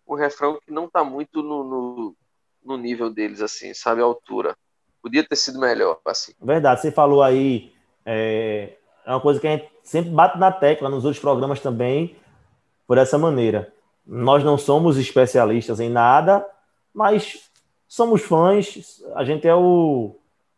um 0.07 0.14
refrão 0.14 0.59
que 0.64 0.73
não 0.73 0.87
está 0.87 1.05
muito 1.05 1.42
no, 1.42 1.62
no, 1.62 2.16
no, 2.64 2.77
nível 2.79 3.11
deles, 3.11 3.42
assim, 3.42 3.75
sabe, 3.75 4.01
a 4.01 4.05
altura. 4.05 4.57
Podia 5.03 5.23
ter 5.23 5.37
sido 5.37 5.61
melhor, 5.61 6.01
assim. 6.07 6.33
Verdade, 6.40 6.81
você 6.81 6.90
falou 6.90 7.23
aí, 7.23 7.75
é, 8.07 8.79
é 9.05 9.11
uma 9.11 9.21
coisa 9.21 9.38
que 9.38 9.47
a 9.47 9.51
gente 9.51 9.68
sempre 9.83 10.11
bate 10.11 10.38
na 10.38 10.51
tecla 10.51 10.88
nos 10.88 11.05
outros 11.05 11.21
programas 11.21 11.61
também, 11.61 12.16
por 12.87 12.97
essa 12.97 13.18
maneira. 13.18 13.71
Nós 14.09 14.42
não 14.42 14.57
somos 14.57 14.97
especialistas 14.97 15.81
em 15.81 15.90
nada, 15.90 16.42
mas 16.94 17.51
somos 17.87 18.23
fãs, 18.23 19.03
a 19.14 19.23
gente 19.23 19.47
é 19.47 19.55
o, 19.55 20.16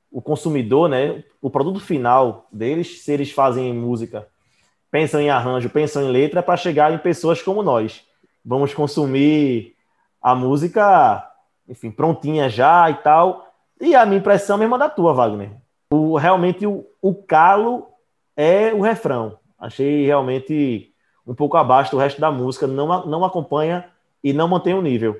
o 0.08 0.22
consumidor, 0.22 0.88
né? 0.88 1.24
O 1.42 1.50
produto 1.50 1.80
final 1.80 2.46
deles, 2.52 3.02
se 3.02 3.10
eles 3.10 3.32
fazem 3.32 3.74
música, 3.74 4.28
pensam 4.88 5.20
em 5.20 5.30
arranjo, 5.30 5.68
pensam 5.68 6.04
em 6.04 6.12
letra, 6.12 6.38
é 6.38 6.42
para 6.42 6.56
chegar 6.56 6.92
em 6.92 6.98
pessoas 6.98 7.42
como 7.42 7.60
nós. 7.60 8.04
Vamos 8.44 8.72
consumir 8.72 9.74
a 10.22 10.32
música, 10.32 11.28
enfim, 11.68 11.90
prontinha 11.90 12.48
já 12.48 12.88
e 12.88 12.94
tal. 12.94 13.52
E 13.80 13.96
a 13.96 14.06
minha 14.06 14.18
impressão 14.18 14.56
é 14.56 14.60
mesmo 14.60 14.78
da 14.78 14.88
tua, 14.88 15.12
Wagner. 15.12 15.50
O, 15.92 16.16
realmente 16.16 16.66
o, 16.66 16.86
o 17.02 17.14
calo 17.14 17.88
é 18.36 18.72
o 18.72 18.80
refrão. 18.80 19.38
Achei 19.58 20.06
realmente 20.06 20.89
um 21.30 21.34
pouco 21.34 21.56
abaixo 21.56 21.92
do 21.92 21.96
resto 21.96 22.20
da 22.20 22.28
música, 22.28 22.66
não, 22.66 23.06
não 23.06 23.24
acompanha 23.24 23.88
e 24.22 24.32
não 24.32 24.48
mantém 24.48 24.74
o 24.74 24.82
nível. 24.82 25.16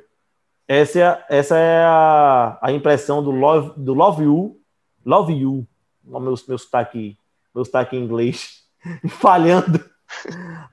Essa 0.66 0.98
é, 0.98 1.24
essa 1.38 1.56
é 1.56 1.84
a, 1.84 2.58
a 2.60 2.72
impressão 2.72 3.22
do 3.22 3.30
Love, 3.30 3.74
do 3.76 3.94
Love 3.94 4.24
You, 4.24 4.60
Love 5.06 5.32
You, 5.32 5.64
o 6.04 6.18
meu, 6.18 6.34
meu 6.48 6.58
sotaque, 6.58 7.16
meu 7.54 7.64
sotaque 7.64 7.96
em 7.96 8.02
inglês, 8.02 8.64
falhando. 9.20 9.88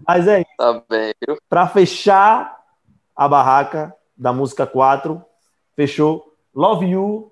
Mas 0.07 0.27
é 0.27 0.39
isso. 0.39 0.49
Tá 0.57 0.81
bem. 0.89 1.13
Para 1.47 1.67
fechar 1.67 2.59
a 3.15 3.27
barraca 3.27 3.93
da 4.17 4.33
música 4.33 4.65
4, 4.65 5.23
fechou 5.75 6.33
Love 6.51 6.87
You, 6.87 7.31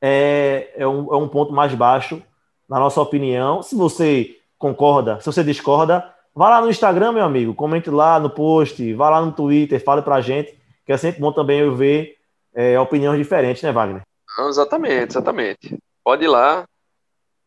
é, 0.00 0.72
é, 0.74 0.88
um, 0.88 1.14
é 1.14 1.16
um 1.16 1.28
ponto 1.28 1.52
mais 1.52 1.72
baixo, 1.76 2.20
na 2.68 2.80
nossa 2.80 3.00
opinião. 3.00 3.62
Se 3.62 3.76
você 3.76 4.36
concorda, 4.58 5.20
se 5.20 5.26
você 5.26 5.44
discorda, 5.44 6.12
vá 6.34 6.50
lá 6.50 6.60
no 6.60 6.70
Instagram, 6.70 7.12
meu 7.12 7.24
amigo, 7.24 7.54
comente 7.54 7.90
lá 7.90 8.18
no 8.18 8.30
post, 8.30 8.94
vá 8.94 9.10
lá 9.10 9.20
no 9.20 9.32
Twitter, 9.32 9.82
fale 9.82 10.02
pra 10.02 10.20
gente, 10.20 10.58
que 10.84 10.92
é 10.92 10.96
sempre 10.96 11.20
bom 11.20 11.32
também 11.32 11.60
eu 11.60 11.74
ver 11.74 12.16
é, 12.54 12.78
opiniões 12.78 13.18
diferentes, 13.18 13.62
né, 13.62 13.72
Wagner? 13.72 14.02
Exatamente, 14.48 15.12
exatamente. 15.12 15.78
Pode 16.02 16.24
ir 16.24 16.28
lá, 16.28 16.64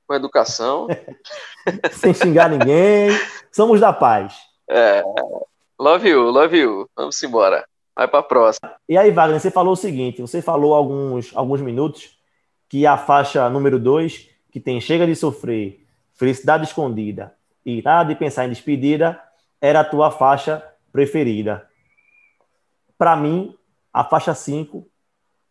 com 0.07 0.13
educação. 0.13 0.87
Sem 1.91 2.13
xingar 2.13 2.49
ninguém. 2.49 3.09
Somos 3.51 3.79
da 3.79 3.91
paz. 3.91 4.35
É. 4.69 5.03
Love 5.79 6.09
you, 6.09 6.29
love 6.29 6.57
you. 6.57 6.89
Vamos 6.95 7.21
embora. 7.23 7.65
Vai 7.95 8.07
para 8.07 8.19
a 8.19 8.23
próxima. 8.23 8.73
E 8.87 8.97
aí, 8.97 9.11
Wagner, 9.11 9.39
você 9.39 9.51
falou 9.51 9.73
o 9.73 9.77
seguinte: 9.77 10.21
você 10.21 10.41
falou 10.41 10.73
alguns, 10.73 11.35
alguns 11.35 11.61
minutos 11.61 12.17
que 12.69 12.85
a 12.85 12.97
faixa 12.97 13.49
número 13.49 13.79
2, 13.79 14.29
que 14.51 14.59
tem 14.59 14.81
Chega 14.81 15.05
de 15.05 15.15
Sofrer, 15.15 15.79
Felicidade 16.13 16.65
Escondida 16.65 17.33
e 17.65 17.81
Nada 17.81 18.13
de 18.13 18.19
Pensar 18.19 18.45
em 18.45 18.49
Despedida, 18.49 19.19
era 19.61 19.79
a 19.79 19.85
tua 19.85 20.11
faixa 20.11 20.63
preferida. 20.91 21.67
Para 22.97 23.15
mim, 23.15 23.55
a 23.93 24.03
faixa 24.03 24.33
5 24.33 24.85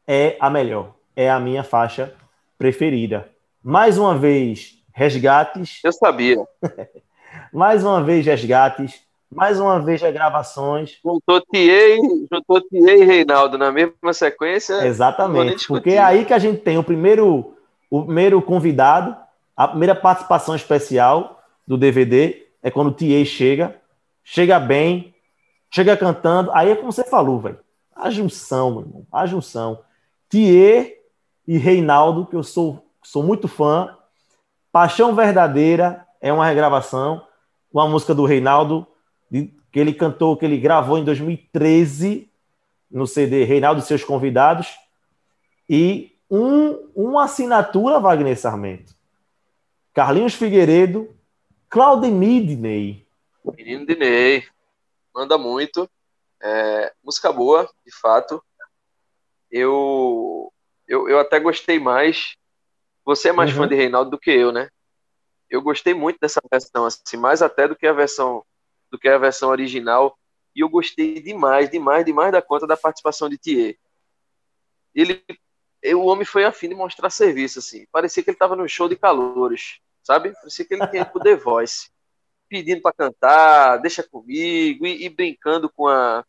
é 0.07 0.37
a 0.41 0.51
melhor, 0.51 0.95
é 1.17 1.31
a 1.31 1.41
minha 1.41 1.65
faixa 1.65 2.13
preferida. 2.59 3.29
Mais 3.63 3.97
uma 3.99 4.17
vez, 4.17 4.79
resgates. 4.93 5.81
Eu 5.83 5.93
sabia. 5.93 6.37
Mais 7.53 7.85
uma 7.85 8.03
vez, 8.03 8.27
resgates. 8.27 9.01
Mais 9.31 9.59
uma 9.59 9.81
vez. 9.81 10.01
Juntou 10.01 11.41
Thier, 11.41 11.99
juntou 12.31 12.61
Thier 12.61 12.99
e 13.01 13.05
Reinaldo 13.05 13.57
na 13.57 13.73
mesma 13.73 14.13
sequência. 14.13 14.87
Exatamente. 14.87 15.67
Porque 15.67 15.91
é 15.91 15.99
aí 15.99 16.27
que 16.27 16.35
a 16.35 16.39
gente 16.39 16.61
tem 16.61 16.77
o 16.77 16.85
primeiro, 16.85 17.55
o 17.91 18.05
primeiro 18.05 18.43
convidado, 18.43 19.17
a 19.57 19.67
primeira 19.67 19.95
participação 19.95 20.55
especial 20.55 21.42
do 21.73 21.79
DVD 21.79 22.47
é 22.63 22.71
quando 22.71 22.89
o 22.89 22.93
Thier 22.93 23.25
chega, 23.25 23.81
chega 24.23 24.61
bem, 24.61 25.15
chega 25.71 25.97
cantando. 25.97 26.51
Aí 26.53 26.71
é 26.71 26.77
como 26.77 26.93
você 26.93 27.03
falou, 27.03 27.41
velho. 27.41 27.59
A 27.97 28.11
junção, 28.11 28.71
meu 28.71 28.81
irmão, 28.83 29.07
a 29.11 29.25
junção. 29.25 29.81
Thier 30.29 30.99
e 31.49 31.57
Reinaldo, 31.57 32.27
que 32.27 32.37
eu 32.37 32.43
sou, 32.43 32.87
sou 33.03 33.23
muito 33.23 33.49
fã. 33.49 33.97
Paixão 34.71 35.15
Verdadeira 35.15 36.07
é 36.21 36.31
uma 36.33 36.47
regravação, 36.47 37.27
uma 37.73 37.89
música 37.89 38.15
do 38.15 38.27
Reinaldo, 38.27 38.87
que 39.31 39.81
ele 39.81 39.95
cantou, 39.95 40.37
que 40.37 40.45
ele 40.45 40.59
gravou 40.59 40.99
em 40.99 41.05
2013 41.05 42.31
no 42.91 43.07
CD 43.07 43.45
Reinaldo 43.45 43.81
e 43.81 43.85
seus 43.85 44.05
convidados. 44.05 44.69
E 45.69 46.13
um, 46.31 46.73
uma 46.95 47.25
assinatura, 47.25 47.99
Wagner 47.99 48.39
Sarmento. 48.39 48.95
Carlinhos 49.95 50.35
Figueiredo, 50.35 51.09
Claudemir 51.73 52.45
Diney. 52.45 53.07
Menino 53.57 53.87
Diney, 53.87 54.47
manda 55.15 55.39
muito. 55.39 55.91
É, 56.43 56.93
música 57.03 57.33
boa, 57.33 57.67
de 57.87 57.91
fato. 57.91 58.45
Eu 59.51 60.53
eu, 60.87 61.09
eu 61.09 61.19
até 61.19 61.41
gostei 61.41 61.79
mais. 61.79 62.37
Você 63.07 63.31
é 63.31 63.33
mais 63.33 63.53
uhum. 63.53 63.57
fã 63.57 63.69
de 63.69 63.75
Reinaldo 63.75 64.11
do 64.11 64.19
que 64.19 64.31
eu, 64.31 64.53
né? 64.53 64.69
Eu 65.49 65.63
gostei 65.63 65.95
muito 65.95 66.19
dessa 66.21 66.43
versão, 66.51 66.85
assim, 66.85 67.17
mais 67.17 67.41
até 67.41 67.67
do 67.67 67.75
que 67.75 67.87
a 67.87 67.93
versão 67.95 68.45
do 68.91 68.99
que 68.99 69.09
a 69.09 69.17
versão 69.17 69.49
original. 69.49 70.15
E 70.55 70.61
eu 70.61 70.69
gostei 70.69 71.23
demais, 71.23 71.71
demais, 71.71 72.05
demais 72.05 72.33
da 72.33 72.43
conta 72.43 72.67
da 72.67 72.77
participação 72.77 73.31
de 73.31 73.39
Thier. 73.39 73.79
Ele, 74.95 75.25
o 75.95 76.05
homem 76.05 76.27
foi 76.27 76.45
afim 76.45 76.69
de 76.69 76.75
mostrar 76.75 77.09
serviço, 77.09 77.61
assim. 77.61 77.87
Parecia 77.91 78.23
que 78.23 78.29
ele 78.29 78.35
estava 78.35 78.55
no 78.55 78.69
show 78.69 78.91
de 78.91 78.97
calores, 78.97 79.81
sabe? 80.03 80.33
Parecia 80.33 80.65
que 80.65 80.75
ele 80.75 80.87
tinha 80.89 81.05
pro 81.05 81.21
The 81.21 81.37
Voice, 81.37 81.91
pedindo 82.49 82.83
para 82.83 82.93
cantar, 82.93 83.79
deixa 83.79 84.03
comigo 84.03 84.87
e, 84.87 85.05
e 85.05 85.09
brincando 85.09 85.71
com 85.71 85.87
a, 85.89 86.25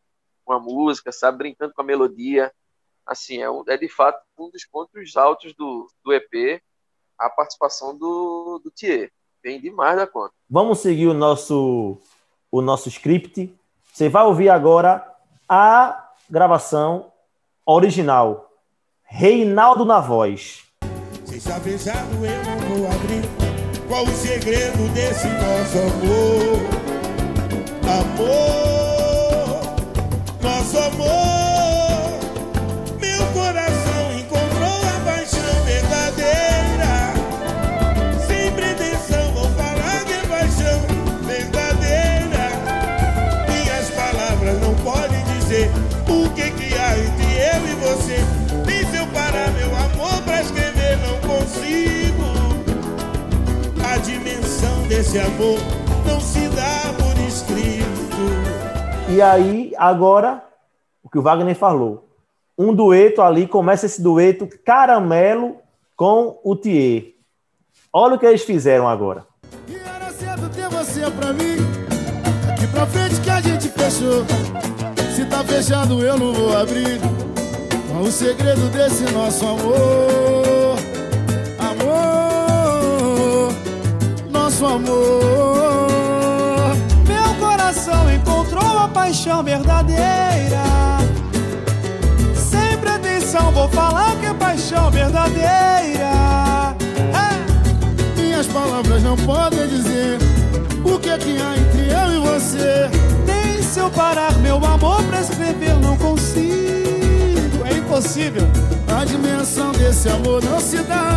com 0.45 0.53
a 0.53 0.59
música, 0.59 1.11
sabe? 1.11 1.39
Brincando 1.39 1.73
com 1.73 1.81
a 1.81 1.85
melodia 1.85 2.51
assim, 3.05 3.41
é, 3.41 3.47
é 3.67 3.77
de 3.77 3.87
fato 3.87 4.21
um 4.37 4.49
dos 4.49 4.65
pontos 4.65 5.15
altos 5.15 5.53
do, 5.53 5.87
do 6.03 6.13
EP, 6.13 6.61
a 7.17 7.29
participação 7.29 7.97
do, 7.97 8.59
do 8.63 8.71
Thier. 8.71 9.11
Vem 9.43 9.59
demais 9.59 9.97
da 9.97 10.07
conta. 10.07 10.33
Vamos 10.49 10.79
seguir 10.79 11.07
o 11.07 11.13
nosso, 11.13 11.97
o 12.49 12.61
nosso 12.61 12.87
script. 12.87 13.53
Você 13.91 14.07
vai 14.07 14.23
ouvir 14.23 14.49
agora 14.49 15.05
a 15.47 16.11
gravação 16.29 17.11
original. 17.65 18.49
Reinaldo 19.03 19.83
na 19.83 19.99
voz. 19.99 20.63
Saber 21.39 21.77
já 21.77 21.93
eu 21.93 22.43
não 22.45 22.77
vou 22.77 22.87
abrir 22.87 23.42
qual 23.93 24.05
o 24.05 24.17
segredo 24.17 24.91
desse 24.91 25.27
nosso 25.27 25.77
amor. 25.77 26.59
Amor, 27.85 29.61
nosso 30.41 30.77
amor. 30.79 31.22
Esse 55.13 55.19
amor 55.19 55.59
não 56.07 56.19
se 56.19 56.49
dá 56.49 56.91
por 56.97 57.27
escrito. 57.27 57.85
E 59.11 59.21
aí, 59.21 59.71
agora, 59.77 60.43
o 61.03 61.09
que 61.09 61.19
o 61.19 61.21
Wagner 61.21 61.55
falou. 61.55 62.09
Um 62.57 62.73
dueto 62.73 63.21
ali, 63.21 63.45
começa 63.45 63.85
esse 63.85 64.01
dueto 64.01 64.49
caramelo 64.65 65.57
com 65.95 66.39
o 66.43 66.55
Thier. 66.55 67.13
Olha 67.91 68.15
o 68.15 68.19
que 68.19 68.25
eles 68.25 68.41
fizeram 68.41 68.87
agora. 68.87 69.27
E 69.67 69.75
era 69.75 70.09
cedo 70.09 70.49
ter 70.49 70.67
você 70.69 71.01
pra 71.11 71.31
mim. 71.31 71.57
Aqui 72.51 72.65
pra 72.67 72.87
frente 72.87 73.21
que 73.21 73.29
a 73.29 73.39
gente 73.39 73.69
fechou. 73.69 74.25
Se 75.15 75.25
tá 75.25 75.43
fechado, 75.43 76.03
eu 76.03 76.17
não 76.17 76.33
vou 76.33 76.57
abrir. 76.57 76.99
Qual 77.87 78.01
o 78.01 78.11
segredo 78.11 78.67
desse 78.71 79.03
nosso 79.13 79.45
amor? 79.45 80.32
Amor. 84.65 85.87
Meu 87.07 87.35
coração 87.39 88.11
encontrou 88.13 88.77
a 88.77 88.87
paixão 88.87 89.43
verdadeira. 89.43 90.63
Sem 92.35 92.77
pretensão, 92.77 93.51
vou 93.51 93.67
falar 93.69 94.15
que 94.17 94.25
é 94.25 94.33
paixão 94.33 94.89
verdadeira. 94.91 96.75
É. 97.13 98.21
Minhas 98.21 98.47
palavras 98.47 99.03
não 99.03 99.17
podem 99.17 99.67
dizer 99.67 100.17
o 100.83 100.99
que 100.99 101.09
é 101.09 101.17
que 101.17 101.37
há 101.41 101.57
entre 101.57 101.91
eu 101.91 102.15
e 102.15 102.19
você. 102.19 102.89
Nem 103.25 103.61
se 103.61 103.79
eu 103.79 103.89
parar 103.89 104.33
meu 104.39 104.57
amor 104.57 105.01
pra 105.03 105.21
escrever, 105.21 105.75
não 105.79 105.97
consigo. 105.97 106.43
É 107.65 107.77
impossível. 107.77 108.43
A 108.99 109.05
dimensão 109.05 109.71
desse 109.71 110.09
amor 110.09 110.43
não 110.43 110.59
se 110.59 110.77
dá. 110.83 111.12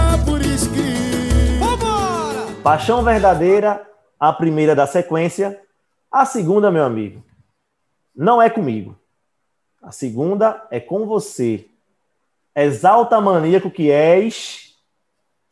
Paixão 2.67 3.05
Verdadeira, 3.05 3.89
a 4.19 4.33
primeira 4.33 4.75
da 4.75 4.89
sequência. 4.89 5.63
A 6.11 6.27
segunda, 6.27 6.69
meu 6.69 6.83
amigo. 6.83 7.25
não 8.13 8.43
é 8.43 8.51
comigo. 8.51 8.99
A 9.81 9.93
segunda 9.93 10.67
é 10.69 10.81
com 10.81 11.07
você. 11.07 11.71
Exalta 12.57 13.21
maníaco 13.21 13.71
que 13.71 13.93
és. 13.93 14.77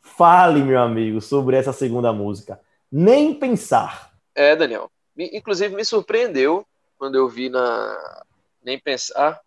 Fale, 0.01 0.61
meu 0.61 0.77
amigo, 0.77 1.21
sobre 1.21 1.55
essa 1.55 1.71
segunda 1.71 2.11
música. 2.11 2.59
Nem 2.91 3.33
pensar. 3.33 4.11
É, 4.35 4.53
Daniel. 4.53 4.91
Inclusive 5.17 5.73
me 5.73 5.85
surpreendeu 5.85 6.67
quando 6.97 7.15
eu 7.15 7.29
vi 7.29 7.47
na 7.47 8.25
Nem 8.61 8.77
Pensar, 8.77 9.39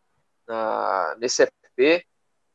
na, 0.46 1.16
nesse 1.18 1.42
EP, 1.42 2.02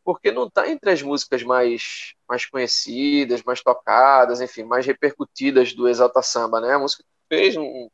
porque 0.04 0.32
não 0.32 0.48
está 0.48 0.68
entre 0.68 0.90
as 0.90 1.04
músicas 1.04 1.44
mais, 1.44 2.16
mais 2.28 2.46
conhecidas, 2.46 3.44
mais 3.44 3.62
tocadas, 3.62 4.42
enfim, 4.42 4.64
mais 4.64 4.86
repercutidas 4.86 5.74
do 5.74 5.88
Exalta 5.88 6.22
Samba, 6.22 6.60
né? 6.62 6.74
A 6.74 6.80
música 6.80 7.04
fez 7.30 7.56
um, 7.56 7.90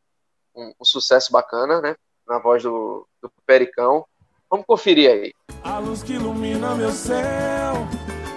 um, 0.55 0.73
um 0.79 0.85
sucesso 0.85 1.31
bacana, 1.31 1.81
né? 1.81 1.95
Na 2.27 2.39
voz 2.39 2.63
do, 2.63 3.07
do 3.21 3.31
Pericão. 3.45 4.05
Vamos 4.49 4.65
conferir 4.65 5.09
aí. 5.09 5.33
A 5.63 5.79
luz 5.79 6.01
que 6.03 6.13
ilumina 6.13 6.73
meu 6.75 6.91
céu, 6.91 7.87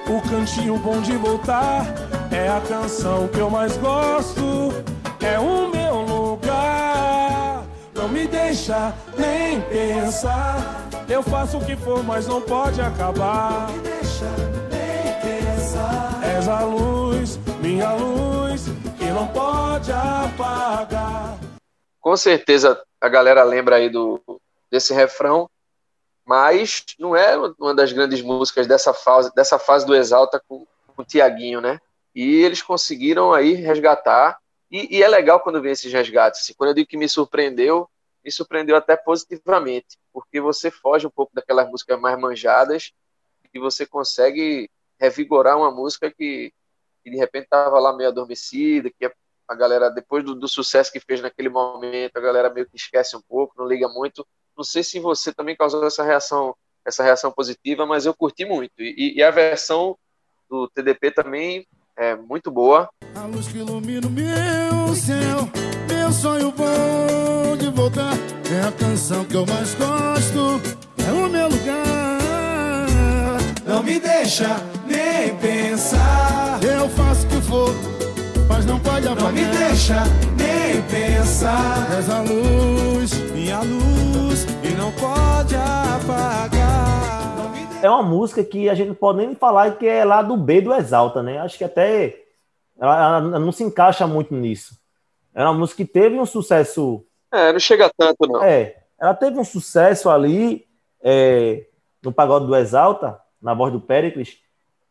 o 0.09 0.29
cantinho 0.29 0.79
bom 0.79 1.01
de 1.01 1.17
voltar, 1.17 1.87
é 2.31 2.49
a 2.49 2.61
canção 2.61 3.29
que 3.29 3.39
eu 3.39 3.49
mais 3.49 3.77
gosto, 3.77 4.43
é 5.21 5.39
o 5.39 5.69
meu 5.69 6.03
lugar. 6.03 7.65
Não 7.95 8.09
me 8.09 8.27
deixa 8.27 8.95
nem 9.17 9.61
pensar, 9.63 10.89
eu 11.09 11.23
faço 11.23 11.59
o 11.59 11.65
que 11.65 11.77
for, 11.77 12.03
mas 12.03 12.27
não 12.27 12.41
pode 12.41 12.81
acabar. 12.81 13.69
Não 13.69 13.77
me 13.77 13.81
deixa. 13.81 14.62
És 16.43 16.49
a 16.49 16.65
luz, 16.65 17.39
minha 17.61 17.93
luz, 17.93 18.65
que 18.99 19.05
não 19.13 19.29
pode 19.29 19.93
apagar. 19.93 21.39
Com 22.01 22.17
certeza 22.17 22.83
a 23.01 23.09
galera 23.09 23.45
lembra 23.45 23.77
aí 23.77 23.89
do, 23.89 24.21
desse 24.69 24.93
refrão 24.93 25.49
mas 26.27 26.85
não 26.99 27.15
é 27.15 27.37
uma 27.61 27.73
das 27.73 27.93
grandes 27.93 28.21
músicas 28.23 28.67
dessa 28.67 28.93
fase, 28.93 29.33
dessa 29.37 29.57
fase 29.57 29.87
do 29.87 29.95
Exalta 29.95 30.43
com, 30.49 30.67
com 30.89 31.03
o 31.03 31.05
Tiaguinho, 31.05 31.61
né? 31.61 31.79
E 32.13 32.43
eles 32.43 32.61
conseguiram 32.61 33.33
aí 33.33 33.55
resgatar, 33.55 34.37
e, 34.69 34.99
e, 34.99 35.03
é 35.03 35.07
legal 35.07 35.39
quando 35.39 35.63
vem 35.63 35.71
esses 35.71 35.93
resgates. 35.93 36.41
Assim, 36.41 36.55
quando 36.55 36.71
eu 36.71 36.75
digo 36.75 36.89
que 36.89 36.97
me 36.97 37.09
surpreendeu, 37.09 37.89
me 38.25 38.33
surpreendeu 38.33 38.75
até 38.75 38.97
positivamente, 38.97 39.97
porque 40.13 40.41
você 40.41 40.73
foge 40.73 41.07
um 41.07 41.11
pouco 41.11 41.33
daquelas 41.35 41.69
músicas 41.69 42.01
mais 42.01 42.19
manjadas 42.19 42.93
e 43.55 43.61
você 43.61 43.87
consegue 43.87 44.69
revigorar 45.03 45.59
uma 45.59 45.71
música 45.73 46.09
que, 46.09 46.53
que 47.03 47.11
de 47.11 47.17
repente 47.17 47.45
estava 47.45 47.81
lá 47.81 47.93
meio 47.93 48.11
adormecida, 48.11 48.89
que 48.89 49.11
a 49.49 49.55
galera, 49.55 49.91
depois 49.91 50.25
do, 50.25 50.37
do 50.37 50.47
sucesso 50.47 50.93
que 50.93 51.01
fez 51.01 51.21
naquele 51.21 51.49
momento, 51.49 52.17
a 52.17 52.21
galera 52.21 52.49
meio 52.49 52.67
que 52.67 52.77
esquece 52.77 53.17
um 53.17 53.21
pouco, 53.29 53.55
não 53.59 53.67
liga 53.67 53.89
muito, 53.89 54.25
não 54.57 54.63
sei 54.63 54.85
se 54.85 55.01
você 55.01 55.33
também 55.33 55.57
causou 55.57 55.85
essa 55.85 56.05
reação, 56.05 56.55
essa 56.85 57.03
reação 57.03 57.33
positiva, 57.33 57.85
mas 57.85 58.07
eu 58.07 58.15
curti 58.15 58.45
muito. 58.45 58.75
E, 58.79 59.15
e 59.17 59.23
a 59.23 59.31
versão 59.33 59.99
do 60.49 60.69
TDP 60.69 61.11
também 61.11 61.67
é 61.97 62.15
muito 62.15 62.49
boa. 62.51 62.89
A 63.17 63.27
luz 63.27 63.49
que 63.49 63.59
ilumina 63.59 64.07
o 64.07 64.11
meu 64.11 64.95
céu, 64.95 65.51
meu 65.89 66.13
sonho 66.13 66.53
bom 66.53 67.57
de 67.57 67.71
voltar. 67.71 68.15
É 68.55 68.69
a 68.69 68.73
canção 68.73 69.25
que 69.25 69.35
eu 69.35 69.45
mais 69.47 69.75
gosto, 69.75 70.61
é 71.05 71.13
o 71.13 71.29
meu 71.29 71.49
lugar. 71.49 72.93
Não 73.67 73.83
me 73.83 73.99
deixa 73.99 74.47
nem 75.23 75.37
pensar. 75.37 76.59
Eu 76.65 76.89
faço 76.89 77.27
o 77.27 77.29
que 77.29 77.41
for, 77.43 77.71
mas 78.49 78.67
não 78.67 78.81
pode 78.81 79.07
apagar. 79.07 79.33
Não 79.33 79.33
me 79.33 79.45
deixa 79.45 80.03
nem 80.37 80.83
pensar. 80.83 81.93
És 81.97 82.11
a 82.11 82.21
luz, 82.21 83.15
minha 83.31 83.61
luz, 83.61 84.47
e 84.65 84.71
não 84.77 84.91
pode 84.93 85.55
apagar. 85.55 86.63
É 87.83 87.89
uma 87.89 88.03
música 88.03 88.43
que 88.45 88.69
a 88.69 88.75
gente 88.75 88.89
não 88.89 88.95
pode 88.95 89.19
nem 89.19 89.35
falar 89.35 89.77
que 89.77 89.87
é 89.87 90.05
lá 90.05 90.23
do 90.23 90.37
B 90.37 90.61
do 90.61 90.75
Exalta, 90.75 91.23
né? 91.23 91.39
Acho 91.39 91.59
que 91.59 91.65
até 91.65 92.21
ela, 92.79 93.19
ela 93.19 93.39
não 93.39 93.53
se 93.53 93.63
encaixa 93.63 94.07
muito 94.07 94.35
nisso. 94.35 94.77
É 95.35 95.43
uma 95.43 95.55
música 95.55 95.85
que 95.85 95.91
teve 95.91 96.19
um 96.19 96.27
sucesso. 96.27 97.05
É, 97.33 97.53
não 97.53 97.61
chega 97.61 97.91
tanto, 97.97 98.27
não. 98.27 98.43
É, 98.43 98.77
ela 99.01 99.15
teve 99.15 99.39
um 99.39 99.45
sucesso 99.45 100.11
ali 100.11 100.67
é, 101.03 101.67
no 102.03 102.13
Pagode 102.13 102.47
do 102.47 102.55
Exalta, 102.55 103.19
na 103.41 103.55
voz 103.55 103.73
do 103.73 103.81
Pericles, 103.81 104.42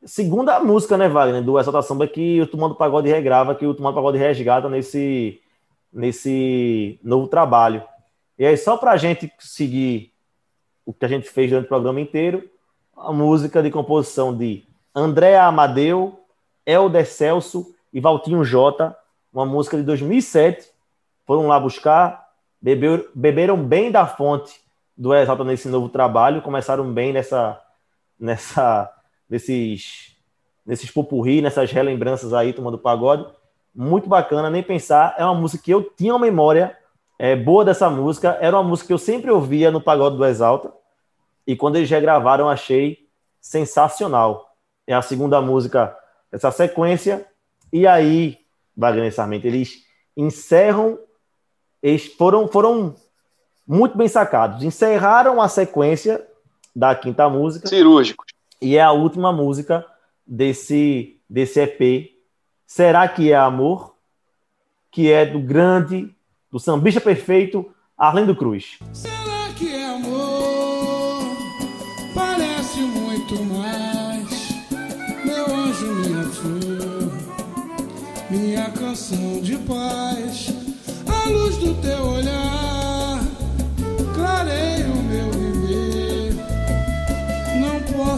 segunda 0.05 0.59
música, 0.59 0.97
né, 0.97 1.07
Wagner, 1.07 1.43
do 1.43 1.59
Exalta 1.59 1.81
Samba 1.81 2.07
que 2.07 2.41
o 2.41 2.47
Tomando 2.47 2.75
Pagode 2.75 3.09
regrava, 3.09 3.55
que 3.55 3.65
o 3.65 3.73
Tomando 3.73 3.95
Pagode 3.95 4.17
resgata 4.17 4.67
nesse, 4.69 5.39
nesse 5.91 6.99
novo 7.03 7.27
trabalho. 7.27 7.83
E 8.37 8.45
aí, 8.45 8.57
só 8.57 8.77
para 8.77 8.91
a 8.91 8.97
gente 8.97 9.31
seguir 9.39 10.11
o 10.85 10.93
que 10.93 11.05
a 11.05 11.07
gente 11.07 11.29
fez 11.29 11.49
durante 11.49 11.65
o 11.65 11.69
programa 11.69 12.01
inteiro, 12.01 12.49
a 12.97 13.11
música 13.11 13.61
de 13.61 13.69
composição 13.69 14.35
de 14.35 14.63
André 14.93 15.37
Amadeu, 15.37 16.19
Helder 16.65 17.05
Celso 17.05 17.73
e 17.93 17.99
Valtinho 17.99 18.43
Jota, 18.43 18.95
uma 19.31 19.45
música 19.45 19.77
de 19.77 19.83
2007, 19.83 20.67
foram 21.25 21.47
lá 21.47 21.59
buscar, 21.59 22.29
beber, 22.61 23.09
beberam 23.13 23.63
bem 23.63 23.91
da 23.91 24.05
fonte 24.05 24.59
do 24.97 25.13
Exalta 25.13 25.43
nesse 25.43 25.67
novo 25.67 25.89
trabalho, 25.89 26.41
começaram 26.41 26.91
bem 26.91 27.13
nessa, 27.13 27.61
nessa 28.19 28.91
nesses, 29.31 30.17
nesses 30.65 30.91
popurri, 30.91 31.41
nessas 31.41 31.71
relembranças 31.71 32.33
aí, 32.33 32.51
tomando 32.51 32.77
pagode. 32.77 33.25
Muito 33.73 34.09
bacana, 34.09 34.49
nem 34.49 34.61
pensar. 34.61 35.15
É 35.17 35.23
uma 35.23 35.33
música 35.33 35.63
que 35.63 35.71
eu 35.71 35.81
tinha 35.81 36.13
uma 36.13 36.19
memória 36.19 36.77
é, 37.17 37.33
boa 37.33 37.63
dessa 37.63 37.89
música. 37.89 38.37
Era 38.41 38.57
uma 38.57 38.67
música 38.67 38.87
que 38.87 38.93
eu 38.93 38.97
sempre 38.97 39.31
ouvia 39.31 39.71
no 39.71 39.79
pagode 39.79 40.17
do 40.17 40.25
Exalta. 40.25 40.73
E 41.47 41.55
quando 41.55 41.77
eles 41.77 41.89
regravaram, 41.89 42.49
achei 42.49 43.07
sensacional. 43.39 44.53
É 44.85 44.93
a 44.93 45.01
segunda 45.01 45.41
música 45.41 45.95
dessa 46.29 46.51
sequência. 46.51 47.25
E 47.71 47.87
aí, 47.87 48.37
Wagner 48.75 49.13
eles 49.43 49.85
encerram, 50.15 50.99
eles 51.81 52.07
foram, 52.07 52.49
foram 52.49 52.93
muito 53.65 53.97
bem 53.97 54.09
sacados. 54.09 54.61
Encerraram 54.61 55.41
a 55.41 55.47
sequência 55.47 56.27
da 56.75 56.93
quinta 56.93 57.29
música. 57.29 57.67
Cirúrgicos. 57.69 58.30
E 58.61 58.77
é 58.77 58.81
a 58.81 58.91
última 58.91 59.33
música 59.33 59.83
desse, 60.25 61.19
desse 61.27 61.59
EP. 61.59 62.11
Será 62.67 63.07
que 63.07 63.31
é 63.31 63.35
amor? 63.35 63.95
Que 64.91 65.11
é 65.11 65.25
do 65.25 65.39
grande, 65.39 66.13
do 66.51 66.59
sambista 66.59 67.01
perfeito, 67.01 67.73
Arlindo 67.97 68.35
Cruz. 68.35 68.77
Será 68.93 69.51
que 69.57 69.73
é 69.73 69.85
amor? 69.87 71.23
Parece 72.13 72.81
muito 72.81 73.43
mais. 73.45 74.51
Meu 75.25 75.55
anjo, 75.55 75.95
minha 75.95 76.23
flor, 76.25 77.11
minha 78.29 78.69
canção 78.71 79.41
de 79.41 79.57
paz. 79.57 80.49
A 81.07 81.29
luz 81.29 81.57
do 81.57 81.73
teu 81.81 82.05
olhar 82.05 82.50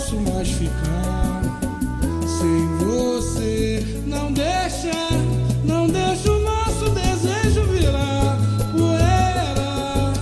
posso 0.04 0.20
mais 0.20 0.50
ficar 0.50 1.42
sem 2.28 2.68
você. 2.78 4.04
Não 4.06 4.34
deixa, 4.34 4.92
não 5.64 5.88
deixa 5.88 6.30
o 6.30 6.40
nosso 6.40 6.90
desejo 6.90 7.64
virar 7.72 8.38
poeira. 8.74 10.14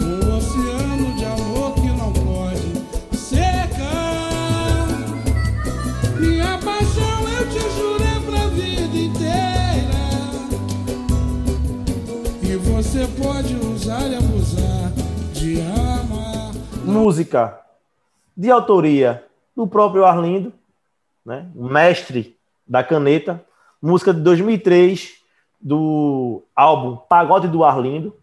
Um 0.00 0.36
oceano 0.36 1.16
de 1.16 1.24
amor 1.24 1.74
que 1.74 1.88
não 1.88 2.12
pode 2.12 3.16
secar. 3.16 4.86
Minha 6.20 6.56
paixão 6.58 7.28
eu 7.36 7.48
te 7.48 7.60
jurei 7.76 8.20
pra 8.26 8.46
vida 8.46 8.96
inteira. 8.96 10.04
E 12.42 12.56
você 12.56 13.08
pode 13.20 13.56
usar 13.56 14.06
e 14.06 14.14
abusar 14.14 14.92
de 15.32 15.60
amar. 15.62 16.52
Música 16.84 17.63
de 18.36 18.50
autoria 18.50 19.24
do 19.54 19.66
próprio 19.66 20.04
Arlindo, 20.04 20.52
né, 21.24 21.48
mestre 21.54 22.36
da 22.66 22.82
caneta, 22.82 23.44
música 23.80 24.12
de 24.12 24.20
2003 24.20 25.14
do 25.60 26.42
álbum 26.54 26.96
Pagode 26.96 27.48
do 27.48 27.64
Arlindo, 27.64 28.16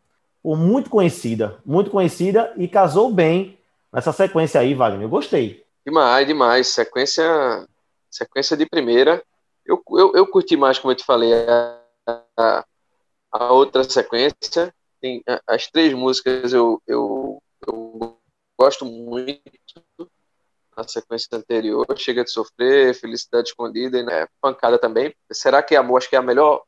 muito 0.44 0.90
conhecida, 0.90 1.60
muito 1.66 1.90
conhecida 1.92 2.54
e 2.58 2.68
casou 2.68 3.12
bem 3.12 3.58
nessa 3.92 4.12
sequência 4.12 4.60
aí, 4.60 4.74
Wagner. 4.74 5.04
Eu 5.04 5.10
gostei. 5.10 5.64
Demais, 5.86 6.28
demais. 6.28 6.68
Sequência, 6.68 7.68
sequência 8.10 8.56
de 8.56 8.66
primeira. 8.66 9.24
Eu, 9.66 9.82
eu, 9.92 10.14
eu 10.16 10.28
curti 10.28 10.56
mais, 10.58 10.80
como 10.80 10.92
eu 10.92 10.96
te 10.96 11.04
falei, 11.04 11.32
a, 12.38 12.66
a 13.32 13.54
outra 13.54 13.84
sequência. 13.84 14.74
Tem, 15.00 15.24
as 15.48 15.68
três 15.68 15.94
músicas 15.94 16.54
eu, 16.54 16.82
eu, 16.88 17.42
eu 17.68 18.18
gosto 18.60 18.86
muito 18.86 19.42
na 20.82 20.88
sequência 20.88 21.38
anterior, 21.38 21.86
Chega 21.98 22.24
de 22.24 22.32
Sofrer, 22.32 22.94
Felicidade 22.94 23.50
Escondida 23.50 24.00
e 24.00 24.04
né, 24.04 24.28
Pancada 24.42 24.78
também. 24.78 25.16
Será 25.32 25.62
que 25.62 25.76
Amor, 25.76 25.98
acho 25.98 26.10
que 26.10 26.16
é 26.16 26.20
a 26.20 26.24
melhor, 26.24 26.64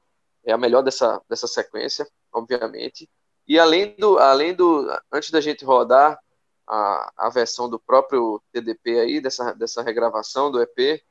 é 0.46 0.54
a 0.54 0.58
melhor 0.58 0.82
dessa, 0.82 1.22
dessa 1.28 1.48
sequência, 1.48 2.08
obviamente. 2.32 3.10
E 3.48 3.60
além 3.60 3.96
do, 3.98 4.18
além 4.20 4.54
do, 4.54 4.88
antes 5.12 5.32
da 5.32 5.42
gente 5.42 5.66
rodar 5.66 6.20
a, 6.68 7.12
a 7.18 7.30
versão 7.30 7.70
do 7.70 7.80
próprio 7.80 8.42
TDP 8.52 9.00
aí, 9.00 9.20
dessa, 9.20 9.54
dessa 9.54 9.82
regravação 9.82 10.52
do 10.52 10.62
EP, 10.62 11.04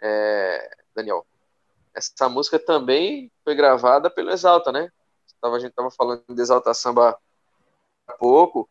é, 0.00 0.76
Daniel, 0.94 1.26
essa 1.94 2.28
música 2.28 2.58
também 2.58 3.30
foi 3.44 3.54
gravada 3.54 4.10
pelo 4.10 4.30
Exalta, 4.30 4.70
né? 4.70 4.90
A 5.42 5.58
gente 5.58 5.70
estava 5.70 5.90
falando 5.90 6.22
de 6.28 6.40
Exalta 6.40 6.72
Samba 6.72 7.18
há 8.06 8.12
pouco, 8.12 8.68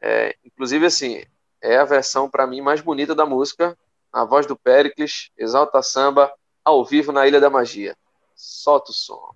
é, 0.00 0.34
inclusive 0.42 0.86
assim, 0.86 1.22
é 1.64 1.78
a 1.78 1.84
versão 1.84 2.28
para 2.28 2.46
mim 2.46 2.60
mais 2.60 2.82
bonita 2.82 3.14
da 3.14 3.24
música, 3.24 3.76
a 4.12 4.22
voz 4.22 4.44
do 4.46 4.54
Pericles, 4.54 5.30
Exalta 5.36 5.82
Samba, 5.82 6.30
ao 6.62 6.84
vivo 6.84 7.10
na 7.10 7.26
Ilha 7.26 7.40
da 7.40 7.48
Magia. 7.48 7.96
Solta 8.36 8.90
o 8.90 8.94
som. 8.94 9.30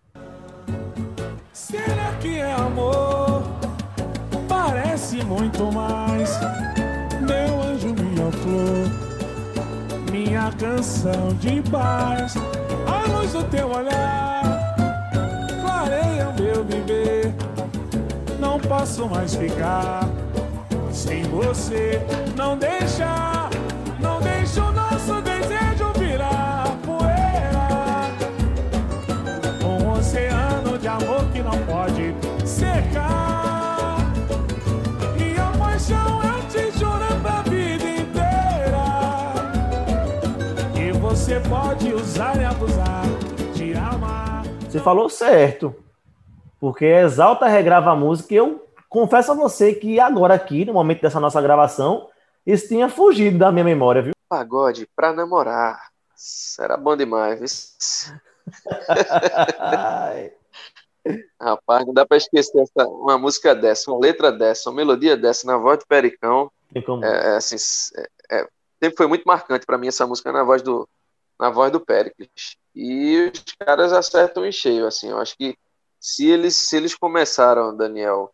Será 1.55 2.14
que 2.20 2.39
é 2.39 2.53
amor? 2.53 3.43
Parece 4.47 5.24
muito 5.24 5.72
mais. 5.72 6.39
Meu 7.26 7.62
anjo, 7.62 7.95
minha 7.95 8.31
flor, 8.31 10.12
minha 10.12 10.53
canção 10.53 11.35
de 11.41 11.62
paz. 11.70 12.35
A 12.87 13.11
luz 13.11 13.33
do 13.33 13.43
teu 13.45 13.70
olhar 13.70 14.43
clareia 15.62 16.31
meu 16.39 16.62
viver. 16.62 17.35
Não 18.39 18.61
posso 18.61 19.09
mais 19.09 19.35
ficar 19.35 20.03
sem 20.99 21.22
você. 21.22 22.01
Não 22.36 22.59
deixa, 22.59 23.49
não 24.01 24.20
deixa 24.20 24.64
o 24.64 24.72
nosso 24.72 25.22
desejo 25.22 25.92
virar 25.96 26.76
poeira. 26.84 28.11
Um 29.64 29.92
oceano 29.92 30.76
de 30.76 30.88
amor 30.88 31.24
que 31.32 31.40
não 31.40 31.57
pode 31.66 32.14
secar. 32.44 33.99
Minha 35.16 35.53
paixão 35.57 36.20
eu 36.24 36.49
te 36.49 36.76
juro 36.76 37.20
pra 37.22 37.42
vida 37.42 37.84
inteira. 37.84 38.84
E 40.74 40.90
você 40.99 41.38
pode 41.49 41.92
usar 41.94 42.40
e 42.40 42.44
abusar 42.44 43.05
de 43.55 43.72
amar. 43.74 44.42
Você 44.68 44.80
falou 44.80 45.09
certo. 45.09 45.72
Porque 46.61 46.84
Exalta 46.84 47.46
regrava 47.46 47.92
a 47.92 47.96
música 47.96 48.34
e 48.34 48.36
eu 48.36 48.68
confesso 48.89 49.32
a 49.32 49.34
você 49.34 49.74
que 49.74 50.01
agora 50.01 50.34
aqui, 50.34 50.64
no 50.64 50.72
momento 50.72 51.03
dessa 51.03 51.20
nossa 51.20 51.41
gravação, 51.41 52.09
isso 52.47 52.68
tinha 52.68 52.89
fugido 52.89 53.39
da 53.39 53.53
minha 53.53 53.64
memória, 53.64 54.03
viu? 54.03 54.12
Pagode 54.28 54.89
pra 54.97 55.12
namorar. 55.12 55.91
Será 56.14 56.76
bom 56.76 56.97
demais. 56.97 58.12
Rapaz, 61.41 61.86
não 61.86 61.95
dá 61.95 62.05
pra 62.05 62.16
esquecer 62.16 62.61
essa, 62.61 62.86
uma 62.89 63.16
música 63.16 63.55
dessa, 63.55 63.91
uma 63.91 64.01
letra 64.01 64.32
dessa, 64.32 64.68
uma 64.68 64.76
melodia 64.76 65.16
dessa, 65.16 65.47
na 65.47 65.57
voz 65.57 65.78
do 65.78 65.86
Pericão. 65.86 66.51
É, 66.74 67.09
é, 67.09 67.36
assim, 67.36 67.57
é, 67.97 68.09
é, 68.30 68.49
sempre 68.82 68.97
foi 68.97 69.07
muito 69.07 69.24
marcante 69.24 69.64
para 69.64 69.78
mim 69.78 69.89
essa 69.89 70.07
música 70.07 70.32
na 70.32 70.43
voz 70.43 70.61
do 70.62 70.89
na 71.39 71.51
voz 71.51 71.70
do 71.70 71.80
Pericles. 71.80 72.57
E 72.74 73.30
os 73.32 73.45
caras 73.59 73.93
acertam 73.93 74.45
em 74.45 74.53
cheio, 74.53 74.86
assim. 74.86 75.11
Eu 75.11 75.18
acho 75.18 75.36
que 75.36 75.57
se 76.01 76.26
eles 76.28 76.57
se 76.57 76.76
eles 76.76 76.95
começaram, 76.95 77.76
Daniel, 77.76 78.32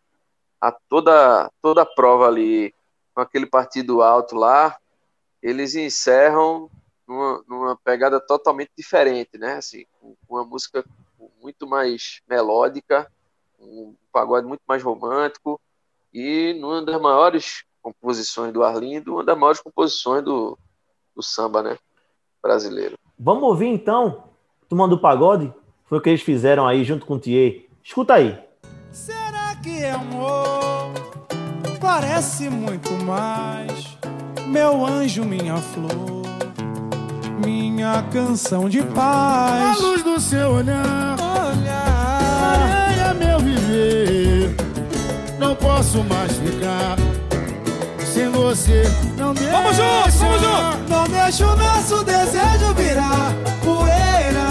a 0.65 0.73
toda 0.89 1.51
toda 1.61 1.83
a 1.83 1.87
prova 1.87 2.27
ali 2.27 2.75
com 3.15 3.21
aquele 3.21 3.47
partido 3.47 4.03
alto 4.03 4.35
lá, 4.35 4.77
eles 5.43 5.75
encerram 5.75 6.71
numa, 7.07 7.45
numa 7.47 7.77
pegada 7.77 8.19
totalmente 8.19 8.71
diferente, 8.77 9.37
né? 9.37 9.57
Assim, 9.57 9.85
com 10.01 10.17
uma 10.29 10.45
música 10.45 10.83
muito 11.43 11.67
mais 11.67 12.23
melódica, 12.27 13.11
um 13.61 13.95
pagode 14.11 14.47
muito 14.47 14.63
mais 14.67 14.83
romântico 14.83 15.61
e 16.13 16.55
numa 16.59 16.83
das 16.83 17.01
maiores 17.01 17.65
composições 17.83 18.53
do 18.53 18.65
Arlindo, 18.65 19.13
uma 19.13 19.25
das 19.25 19.37
maiores 19.37 19.61
composições 19.61 20.25
do, 20.25 20.59
do 21.15 21.23
samba, 21.23 21.63
né? 21.63 21.79
Brasileiro. 22.43 22.99
Vamos 23.19 23.45
ouvir 23.45 23.69
então, 23.69 24.25
Tomando 24.69 24.99
Pagode? 24.99 25.53
Foi 25.85 25.99
o 25.99 26.01
que 26.01 26.09
eles 26.09 26.23
fizeram 26.23 26.67
aí 26.67 26.85
junto 26.85 27.05
com 27.05 27.15
o 27.15 27.19
Thier. 27.19 27.67
Escuta 27.83 28.15
aí. 28.15 28.43
Será 28.91 29.55
que 29.63 29.83
é 29.83 29.93
amor? 29.93 30.44
Parece 31.97 32.51
muito 32.51 32.91
mais. 33.05 33.97
Meu 34.49 34.85
anjo, 34.85 35.25
minha 35.25 35.59
flor, 35.59 36.27
minha 37.47 38.05
canção 38.13 38.69
de 38.69 38.83
paz. 38.83 39.79
A 39.79 39.81
luz 39.81 40.03
do 40.03 40.19
seu 40.19 40.55
olhar, 40.55 41.17
olhar, 41.21 42.89
areia 42.91 43.15
meu 43.15 43.39
viver. 43.39 44.57
Não 45.39 45.55
posso 45.55 46.03
mais 46.03 46.33
ficar 46.33 46.97
sem 48.13 48.29
você. 48.29 48.83
Não 49.17 49.33
deixa, 49.33 49.53
vamos 49.53 49.77
juntos, 49.77 50.15
vamos 50.17 50.41
juntos. 50.41 50.89
Não 50.89 51.05
deixa 51.05 51.47
o 51.47 51.57
nosso 51.57 52.03
desejo 52.03 52.75
virar 52.77 53.33
poeira. 53.63 54.43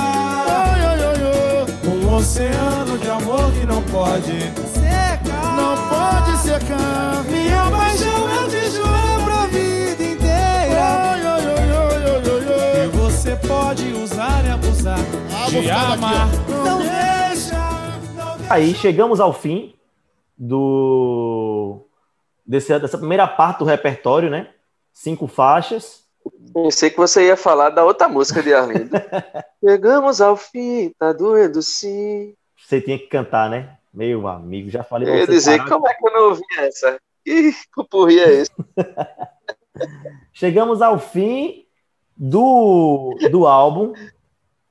Ai, 0.48 0.82
ai, 0.82 1.00
ai, 1.04 1.18
ai. 1.26 1.90
Um 1.90 2.16
oceano 2.16 2.98
de 2.98 3.10
amor 3.10 3.52
que 3.52 3.66
não 3.66 3.82
pode 3.82 4.32
secar. 4.32 4.54
Não 4.54 4.64
pode 4.64 4.73
secar. 6.44 7.24
Minha 7.26 7.72
paixão 7.72 8.30
eu 8.36 8.50
te 8.50 8.70
juro 8.72 9.24
pra 9.26 9.48
vida 9.48 10.04
inteira. 10.04 10.84
Ai, 10.84 11.22
ai, 11.26 11.48
ai. 11.48 12.86
E 12.86 12.88
você 12.90 13.36
pode 13.48 13.92
usar 13.94 14.44
e 14.46 14.50
abusar 14.50 15.00
Ah, 15.00 15.46
daqui, 15.52 15.70
amar. 15.70 16.28
ó. 16.28 16.64
Não 16.66 16.80
deixa, 16.80 17.56
não 18.16 18.38
deixa. 18.38 18.54
Aí 18.54 18.74
chegamos 18.76 19.20
ao 19.20 19.32
fim 19.34 19.74
do 20.38 21.86
desse, 22.46 22.78
dessa 22.80 22.98
primeira 22.98 23.28
parte 23.28 23.60
do 23.60 23.66
repertório, 23.66 24.30
né? 24.30 24.50
Cinco 24.92 25.28
faixas. 25.28 26.04
Pensei 26.54 26.90
que 26.90 26.98
você 26.98 27.28
ia 27.28 27.36
falar 27.38 27.70
da 27.70 27.84
outra 27.84 28.08
música 28.08 28.42
de 28.44 28.54
Arlindo. 28.54 28.90
Chegamos 29.64 30.22
ao 30.22 30.36
fim, 30.38 30.92
tá 31.00 31.12
doendo 31.14 31.62
sim. 31.62 32.34
Você 32.58 32.80
tinha 32.80 32.98
que 32.98 33.08
cantar, 33.08 33.50
né? 33.50 33.78
Meu 33.94 34.28
amigo, 34.28 34.72
já 34.72 34.84
falei 34.84 35.08
Eu 35.08 35.16
ia 35.16 35.26
você 35.26 35.32
dizer, 35.32 35.58
parar. 35.60 35.70
como 35.70 35.88
é 35.88 35.94
que 35.94 36.08
eu 36.08 36.14
não 36.14 36.30
ouvi 36.30 36.44
essa? 36.58 37.00
Que 37.24 37.54
pupurri 37.74 38.20
é 38.20 38.34
esse? 38.42 38.52
Chegamos 40.34 40.82
ao 40.82 40.98
fim 40.98 41.66
do, 42.18 43.16
do 43.32 43.46
álbum 43.46 43.94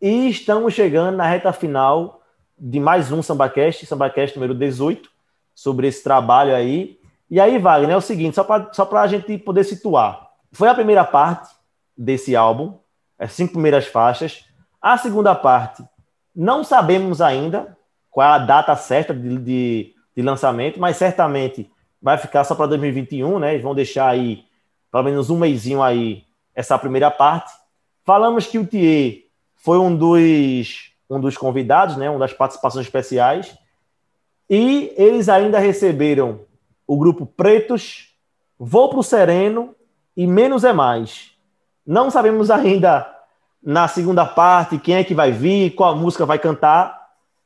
e 0.00 0.28
estamos 0.28 0.74
chegando 0.74 1.16
na 1.16 1.24
reta 1.24 1.52
final 1.52 2.20
de 2.58 2.80
mais 2.80 3.12
um 3.12 3.22
SambaCast, 3.22 3.86
SambaCast 3.86 4.36
número 4.36 4.54
18, 4.54 5.08
sobre 5.54 5.86
esse 5.86 6.02
trabalho 6.02 6.54
aí. 6.54 6.98
E 7.30 7.40
aí, 7.40 7.58
Wagner, 7.58 7.90
é 7.90 7.96
o 7.96 8.00
seguinte, 8.00 8.34
só 8.34 8.42
para 8.42 8.72
só 8.72 8.88
a 8.96 9.06
gente 9.06 9.38
poder 9.38 9.62
situar. 9.64 10.30
Foi 10.50 10.68
a 10.68 10.74
primeira 10.74 11.04
parte 11.04 11.54
desse 11.96 12.34
álbum, 12.34 12.76
as 13.18 13.32
cinco 13.32 13.52
primeiras 13.52 13.86
faixas. 13.86 14.44
A 14.80 14.98
segunda 14.98 15.32
parte, 15.34 15.84
não 16.34 16.64
sabemos 16.64 17.20
ainda 17.20 17.76
qual 18.12 18.28
é 18.28 18.34
a 18.34 18.38
data 18.38 18.76
certa 18.76 19.12
de, 19.12 19.38
de, 19.38 19.94
de 20.14 20.22
lançamento, 20.22 20.78
mas 20.78 20.98
certamente 20.98 21.68
vai 22.00 22.18
ficar 22.18 22.44
só 22.44 22.54
para 22.54 22.66
2021, 22.66 23.38
né? 23.38 23.52
Eles 23.54 23.62
vão 23.62 23.74
deixar 23.74 24.08
aí 24.08 24.44
pelo 24.92 25.02
menos 25.02 25.30
um 25.30 25.38
mêsinho 25.38 25.82
aí 25.82 26.24
essa 26.54 26.78
primeira 26.78 27.10
parte. 27.10 27.50
Falamos 28.04 28.46
que 28.46 28.58
o 28.58 28.66
Thier 28.66 29.24
foi 29.56 29.78
um 29.78 29.96
dos, 29.96 30.92
um 31.08 31.18
dos 31.18 31.38
convidados, 31.38 31.96
né? 31.96 32.10
Uma 32.10 32.18
das 32.18 32.34
participações 32.34 32.84
especiais. 32.84 33.56
E 34.50 34.92
eles 34.96 35.30
ainda 35.30 35.58
receberam 35.58 36.40
o 36.86 36.98
grupo 36.98 37.24
Pretos, 37.24 38.12
Vou 38.58 38.90
pro 38.90 39.02
Sereno 39.02 39.74
e 40.16 40.26
Menos 40.26 40.62
é 40.62 40.72
Mais. 40.72 41.32
Não 41.84 42.10
sabemos 42.10 42.50
ainda 42.50 43.10
na 43.62 43.88
segunda 43.88 44.26
parte 44.26 44.78
quem 44.78 44.96
é 44.96 45.04
que 45.04 45.14
vai 45.14 45.32
vir, 45.32 45.74
qual 45.74 45.96
música 45.96 46.26
vai 46.26 46.38
cantar. 46.38 47.01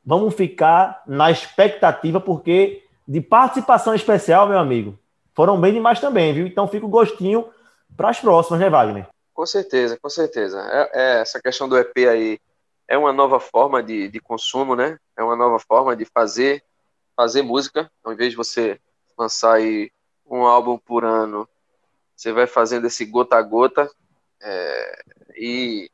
Vamos 0.07 0.35
ficar 0.35 1.03
na 1.05 1.29
expectativa, 1.29 2.17
porque 2.21 2.81
de 3.05 3.19
participação 3.19 3.93
especial, 3.93 4.47
meu 4.47 4.57
amigo, 4.57 4.97
foram 5.35 5.59
bem 5.59 5.73
demais 5.73 5.99
também, 5.99 6.33
viu? 6.33 6.47
Então 6.47 6.65
fica 6.65 6.85
o 6.85 6.89
gostinho 6.89 7.49
para 7.97 8.09
as 8.09 8.17
próximas, 8.17 8.61
né, 8.61 8.69
Wagner? 8.69 9.05
Com 9.33 9.45
certeza, 9.45 9.99
com 10.01 10.09
certeza. 10.09 10.61
É, 10.71 10.91
é, 10.93 11.19
essa 11.19 11.41
questão 11.41 11.67
do 11.67 11.77
EP 11.77 12.07
aí 12.09 12.39
é 12.87 12.97
uma 12.97 13.11
nova 13.11 13.37
forma 13.37 13.83
de, 13.83 14.07
de 14.07 14.21
consumo, 14.21 14.77
né? 14.77 14.97
É 15.17 15.21
uma 15.21 15.35
nova 15.35 15.59
forma 15.59 15.93
de 15.93 16.05
fazer 16.05 16.63
fazer 17.13 17.41
música. 17.41 17.91
Ao 18.01 18.13
invés 18.13 18.31
de 18.31 18.37
você 18.37 18.79
lançar 19.17 19.55
aí 19.55 19.91
um 20.25 20.45
álbum 20.45 20.77
por 20.77 21.03
ano, 21.03 21.49
você 22.15 22.31
vai 22.31 22.47
fazendo 22.47 22.87
esse 22.87 23.03
gota 23.03 23.35
a 23.35 23.41
gota. 23.41 23.91
É, 24.41 25.01
e 25.35 25.91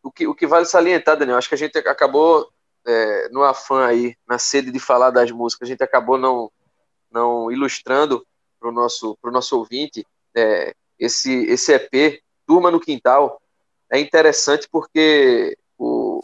o 0.00 0.12
que, 0.12 0.28
o 0.28 0.34
que 0.34 0.46
vale 0.46 0.64
salientar, 0.64 1.16
Daniel, 1.16 1.38
acho 1.38 1.48
que 1.48 1.56
a 1.56 1.58
gente 1.58 1.76
acabou 1.76 2.48
é, 2.86 3.28
no 3.30 3.42
afã 3.42 3.86
aí, 3.86 4.16
na 4.28 4.38
sede 4.38 4.70
de 4.70 4.78
falar 4.78 5.10
das 5.10 5.30
músicas, 5.30 5.68
a 5.68 5.70
gente 5.70 5.82
acabou 5.82 6.18
não, 6.18 6.50
não 7.10 7.50
ilustrando 7.50 8.26
para 8.58 8.68
o 8.68 8.72
nosso, 8.72 9.18
nosso 9.24 9.58
ouvinte 9.58 10.06
é, 10.36 10.74
esse, 10.98 11.32
esse 11.44 11.72
EP, 11.72 12.22
Turma 12.46 12.70
no 12.70 12.80
Quintal, 12.80 13.40
é 13.90 13.98
interessante 13.98 14.68
porque 14.70 15.56
o, 15.78 16.22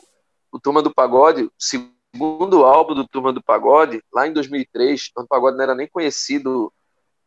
o 0.53 0.61
Turma 0.61 0.83
do 0.83 0.93
Pagode, 0.93 1.45
o 1.45 1.53
segundo 1.59 2.65
álbum 2.65 2.95
do 2.95 3.07
Turma 3.07 3.33
do 3.33 3.43
Pagode, 3.43 4.03
lá 4.13 4.27
em 4.27 4.33
2003, 4.33 5.03
o 5.03 5.15
Turma 5.15 5.25
do 5.25 5.29
Pagode 5.29 5.57
não 5.57 5.65
era 5.65 5.75
nem 5.75 5.89
conhecido 5.89 6.73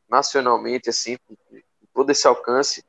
nacionalmente, 0.07 0.89
assim, 0.89 1.17
com 1.27 1.35
todo 1.93 2.09
esse 2.11 2.27
alcance. 2.27 2.83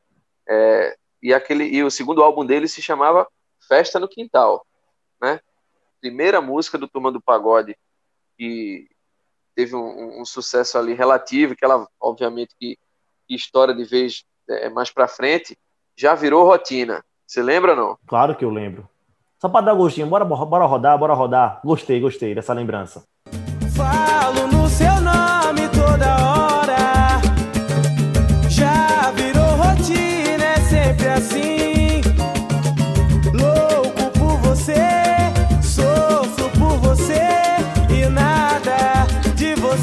É, 0.48 0.96
e, 1.22 1.34
aquele, 1.34 1.64
e 1.64 1.82
o 1.82 1.90
segundo 1.90 2.22
álbum 2.22 2.44
dele 2.44 2.66
se 2.66 2.82
chamava 2.82 3.26
Festa 3.68 3.98
no 3.98 4.08
Quintal, 4.08 4.66
né? 5.20 5.40
Primeira 6.00 6.40
música 6.40 6.78
do 6.78 6.88
Turma 6.88 7.12
do 7.12 7.20
Pagode 7.20 7.76
que 8.38 8.88
teve 9.54 9.76
um, 9.76 10.20
um 10.20 10.24
sucesso 10.24 10.78
ali 10.78 10.94
relativo, 10.94 11.54
que 11.54 11.64
ela, 11.64 11.86
obviamente, 12.00 12.54
que, 12.58 12.78
que 13.28 13.34
história 13.34 13.74
de 13.74 13.84
vez 13.84 14.24
é, 14.48 14.70
mais 14.70 14.90
para 14.90 15.06
frente, 15.06 15.56
já 15.96 16.14
virou 16.14 16.46
rotina. 16.46 17.04
Você 17.26 17.42
lembra 17.42 17.76
não? 17.76 17.98
Claro 18.06 18.34
que 18.34 18.44
eu 18.44 18.50
lembro. 18.50 18.88
Só 19.38 19.48
para 19.48 19.66
dar 19.66 19.74
gostinho, 19.74 20.06
bora, 20.06 20.24
bora 20.24 20.66
rodar, 20.66 20.98
bora 20.98 21.14
rodar. 21.14 21.60
Gostei, 21.64 22.00
gostei 22.00 22.34
dessa 22.34 22.52
lembrança. 22.52 23.04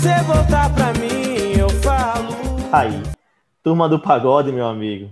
Você 0.08 0.24
voltar 0.24 0.74
pra 0.74 0.94
mim, 0.94 1.60
eu 1.60 1.70
falo. 1.82 2.30
Aí, 2.72 3.04
turma 3.62 3.90
do 3.90 4.00
pagode, 4.00 4.54
meu 4.54 4.66
amigo. 4.66 5.12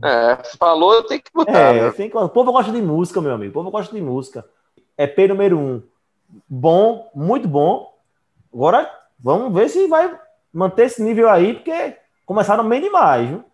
É, 0.00 0.38
falou, 0.56 1.02
tem 1.02 1.18
que 1.18 1.32
botar. 1.34 1.74
É, 1.74 1.90
tem 1.90 2.08
que... 2.08 2.16
O 2.16 2.28
povo 2.28 2.52
gosta 2.52 2.70
de 2.70 2.80
música, 2.80 3.20
meu 3.20 3.32
amigo. 3.32 3.50
O 3.50 3.54
povo 3.54 3.72
gosta 3.72 3.92
de 3.92 4.00
música. 4.00 4.44
É 4.96 5.04
P 5.04 5.26
número 5.26 5.58
um. 5.58 5.82
Bom, 6.48 7.10
muito 7.12 7.48
bom. 7.48 7.92
Agora, 8.54 8.88
vamos 9.18 9.52
ver 9.52 9.68
se 9.68 9.88
vai 9.88 10.16
manter 10.52 10.84
esse 10.84 11.02
nível 11.02 11.28
aí, 11.28 11.54
porque 11.54 11.96
começaram 12.24 12.68
bem 12.68 12.80
demais, 12.80 13.28
viu? 13.28 13.44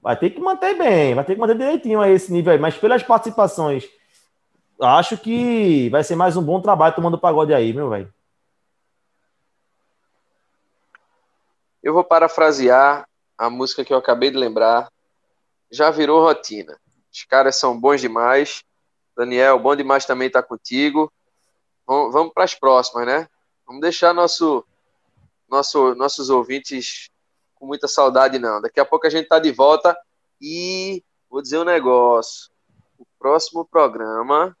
Vai 0.00 0.16
ter 0.16 0.30
que 0.30 0.40
manter 0.40 0.78
bem, 0.78 1.16
vai 1.16 1.24
ter 1.24 1.34
que 1.34 1.40
manter 1.40 1.58
direitinho 1.58 2.00
aí 2.00 2.12
esse 2.12 2.32
nível 2.32 2.52
aí. 2.52 2.60
Mas 2.60 2.76
pelas 2.76 3.02
participações, 3.02 3.88
acho 4.80 5.16
que 5.16 5.88
vai 5.88 6.04
ser 6.04 6.14
mais 6.14 6.36
um 6.36 6.42
bom 6.42 6.60
trabalho 6.60 6.94
tomando 6.94 7.18
pagode 7.18 7.52
aí, 7.52 7.72
meu 7.72 7.90
velho. 7.90 8.12
Eu 11.82 11.92
vou 11.92 12.04
parafrasear 12.04 13.08
a 13.36 13.48
música 13.48 13.84
que 13.84 13.92
eu 13.92 13.98
acabei 13.98 14.30
de 14.30 14.36
lembrar, 14.36 14.90
já 15.70 15.90
virou 15.90 16.22
rotina. 16.22 16.78
Os 17.12 17.24
caras 17.24 17.56
são 17.56 17.78
bons 17.78 18.00
demais. 18.00 18.64
Daniel, 19.16 19.58
bom 19.58 19.74
demais 19.74 20.04
também 20.04 20.26
estar 20.26 20.42
tá 20.42 20.48
contigo. 20.48 21.12
Vamos, 21.86 22.32
para 22.32 22.44
as 22.44 22.54
próximas, 22.54 23.06
né? 23.06 23.28
Vamos 23.66 23.80
deixar 23.80 24.12
nosso, 24.12 24.64
nosso, 25.48 25.94
nossos 25.94 26.30
ouvintes 26.30 27.10
com 27.54 27.66
muita 27.66 27.88
saudade, 27.88 28.38
não. 28.38 28.60
Daqui 28.60 28.78
a 28.78 28.84
pouco 28.84 29.06
a 29.06 29.10
gente 29.10 29.24
está 29.24 29.38
de 29.38 29.50
volta 29.50 29.96
e 30.40 31.02
vou 31.30 31.42
dizer 31.42 31.58
um 31.58 31.64
negócio. 31.64 32.50
O 32.98 33.06
próximo 33.18 33.64
programa, 33.64 34.56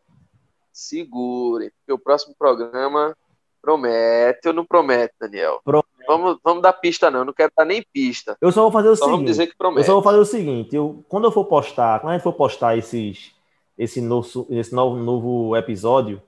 segure, 0.72 1.70
porque 1.70 1.92
o 1.92 1.98
próximo 1.98 2.34
programa 2.38 3.16
promete 3.60 4.48
ou 4.48 4.54
não 4.54 4.64
promete, 4.64 5.14
Daniel? 5.20 5.60
Promete. 5.64 5.97
Vamos, 6.08 6.38
vamos 6.42 6.62
dar 6.62 6.72
pista, 6.72 7.10
não. 7.10 7.18
Eu 7.18 7.24
não 7.26 7.34
quero 7.34 7.52
dar 7.54 7.66
nem 7.66 7.84
pista. 7.92 8.34
Eu 8.40 8.50
só 8.50 8.62
vou 8.62 8.72
fazer 8.72 8.88
o 8.88 8.96
Só 8.96 9.04
seguinte. 9.04 9.16
vamos 9.18 9.30
dizer 9.30 9.46
que 9.48 9.56
promete. 9.58 9.80
Eu 9.80 9.84
só 9.84 9.92
vou 9.92 10.02
fazer 10.02 10.18
o 10.18 10.24
seguinte, 10.24 10.74
eu, 10.74 11.04
quando 11.06 11.24
eu 11.24 11.30
for 11.30 11.44
postar, 11.44 12.00
quando 12.00 12.12
a 12.12 12.14
gente 12.14 12.22
for 12.22 12.32
postar 12.32 12.78
esses, 12.78 13.32
esse, 13.76 14.00
novo, 14.00 14.46
esse 14.48 14.74
novo, 14.74 14.96
novo 14.96 15.54
episódio, 15.54 16.22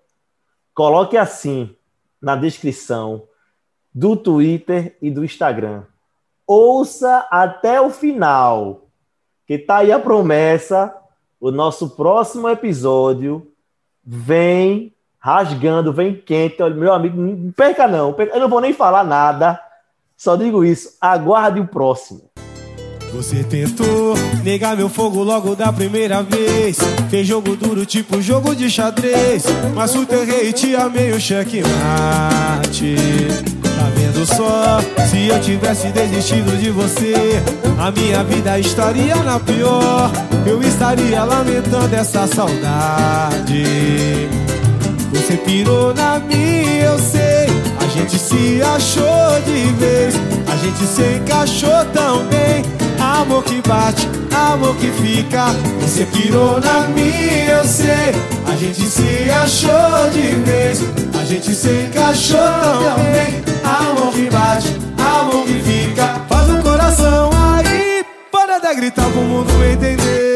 coloque 0.74 1.16
assim 1.16 1.74
na 2.20 2.36
descrição 2.36 3.26
do 3.92 4.14
Twitter 4.16 4.98
e 5.00 5.10
do 5.10 5.24
Instagram. 5.24 5.84
Ouça 6.46 7.26
até 7.30 7.80
o 7.80 7.88
final, 7.88 8.82
que 9.46 9.56
tá 9.56 9.78
aí 9.78 9.90
a 9.90 9.98
promessa. 9.98 10.94
O 11.40 11.50
nosso 11.50 11.96
próximo 11.96 12.50
episódio 12.50 13.50
vem 14.04 14.94
rasgando, 15.18 15.90
vem 15.90 16.14
quente. 16.14 16.62
Meu 16.74 16.92
amigo, 16.92 17.18
não 17.18 17.50
perca 17.50 17.88
não. 17.88 18.14
Eu 18.18 18.40
não 18.40 18.48
vou 18.48 18.60
nem 18.60 18.74
falar 18.74 19.04
nada. 19.04 19.58
Só 20.20 20.36
digo 20.36 20.62
isso. 20.62 20.90
Aguarde 21.00 21.60
o 21.60 21.66
próximo. 21.66 22.20
Você 23.14 23.42
tentou 23.42 24.14
negar 24.44 24.76
meu 24.76 24.90
fogo 24.90 25.22
logo 25.24 25.56
da 25.56 25.72
primeira 25.72 26.22
vez. 26.22 26.76
Fez 27.08 27.26
jogo 27.26 27.56
duro, 27.56 27.86
tipo 27.86 28.20
jogo 28.20 28.54
de 28.54 28.68
xadrez. 28.68 29.44
Mas 29.74 29.94
o 29.96 30.04
teu 30.04 30.26
rei 30.26 30.52
te 30.52 30.76
amei 30.76 31.12
o 31.12 31.18
checkmate. 31.18 32.96
Tá 33.62 33.90
vendo 33.96 34.26
só? 34.26 34.80
Se 35.06 35.28
eu 35.28 35.40
tivesse 35.40 35.88
desistido 35.88 36.54
de 36.60 36.68
você, 36.68 37.42
a 37.78 37.90
minha 37.90 38.22
vida 38.22 38.58
estaria 38.58 39.16
na 39.16 39.40
pior. 39.40 40.10
Eu 40.46 40.60
estaria 40.60 41.24
lamentando 41.24 41.96
essa 41.96 42.26
saudade. 42.26 43.64
Você 45.14 45.38
pirou 45.38 45.94
na 45.94 46.18
minha, 46.18 46.84
eu 46.84 46.98
sei. 46.98 47.29
A 47.90 47.92
gente 47.92 48.20
se 48.20 48.62
achou 48.62 49.40
de 49.44 49.72
vez. 49.72 50.14
A 50.46 50.56
gente 50.58 50.86
se 50.86 51.02
encaixou 51.16 51.84
tão 51.92 52.24
bem. 52.26 52.62
Amor 53.00 53.42
que 53.42 53.60
bate, 53.68 54.08
amor 54.32 54.76
que 54.76 54.92
fica. 54.92 55.46
Você 55.80 56.06
pirou 56.06 56.60
na 56.60 56.86
minha, 56.86 57.50
eu 57.50 57.64
sei. 57.64 58.14
A 58.46 58.54
gente 58.54 58.82
se 58.82 59.28
achou 59.28 60.08
de 60.12 60.36
vez. 60.36 60.84
A 61.20 61.24
gente 61.24 61.52
se 61.52 61.68
encaixou 61.68 62.38
tão 62.38 62.96
bem. 63.10 63.42
Amor 63.64 64.12
que 64.12 64.30
bate, 64.30 64.68
amor 64.96 65.44
que 65.44 65.60
fica. 65.60 66.14
Faz 66.28 66.48
um 66.48 66.62
coração 66.62 67.30
aí. 67.34 68.04
Para 68.30 68.60
de 68.60 68.72
gritar 68.76 69.10
pro 69.10 69.20
mundo 69.20 69.50
entender. 69.64 70.29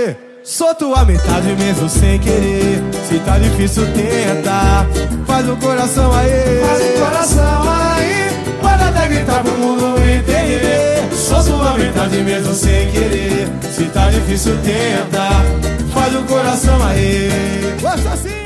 Sou 0.44 0.74
tua 0.74 1.06
metade 1.06 1.56
mesmo 1.56 1.88
sem 1.88 2.18
querer. 2.18 2.82
Se 3.08 3.18
tá 3.20 3.38
difícil, 3.38 3.86
tenta. 3.94 4.86
Faz 5.26 5.48
um 5.48 5.56
coração 5.56 6.12
aí. 6.12 6.60
Faz 6.66 6.82
um 6.82 7.02
coração 7.02 7.62
aí. 7.72 8.60
Para 8.60 8.90
de 8.90 9.08
gritar 9.08 9.42
pro 9.42 9.52
mundo 9.52 9.96
entender. 10.02 11.08
Sou 11.14 11.42
tua 11.42 11.78
metade 11.78 12.18
mesmo 12.18 12.52
sem 12.52 12.90
querer. 12.90 13.48
Se 13.72 13.84
tá 13.86 14.10
difícil, 14.10 14.58
tenta. 14.58 15.30
Faz 15.94 16.14
um 16.14 16.24
coração 16.24 16.86
aí. 16.88 17.30
Gosta 17.80 18.10
assim. 18.10 18.43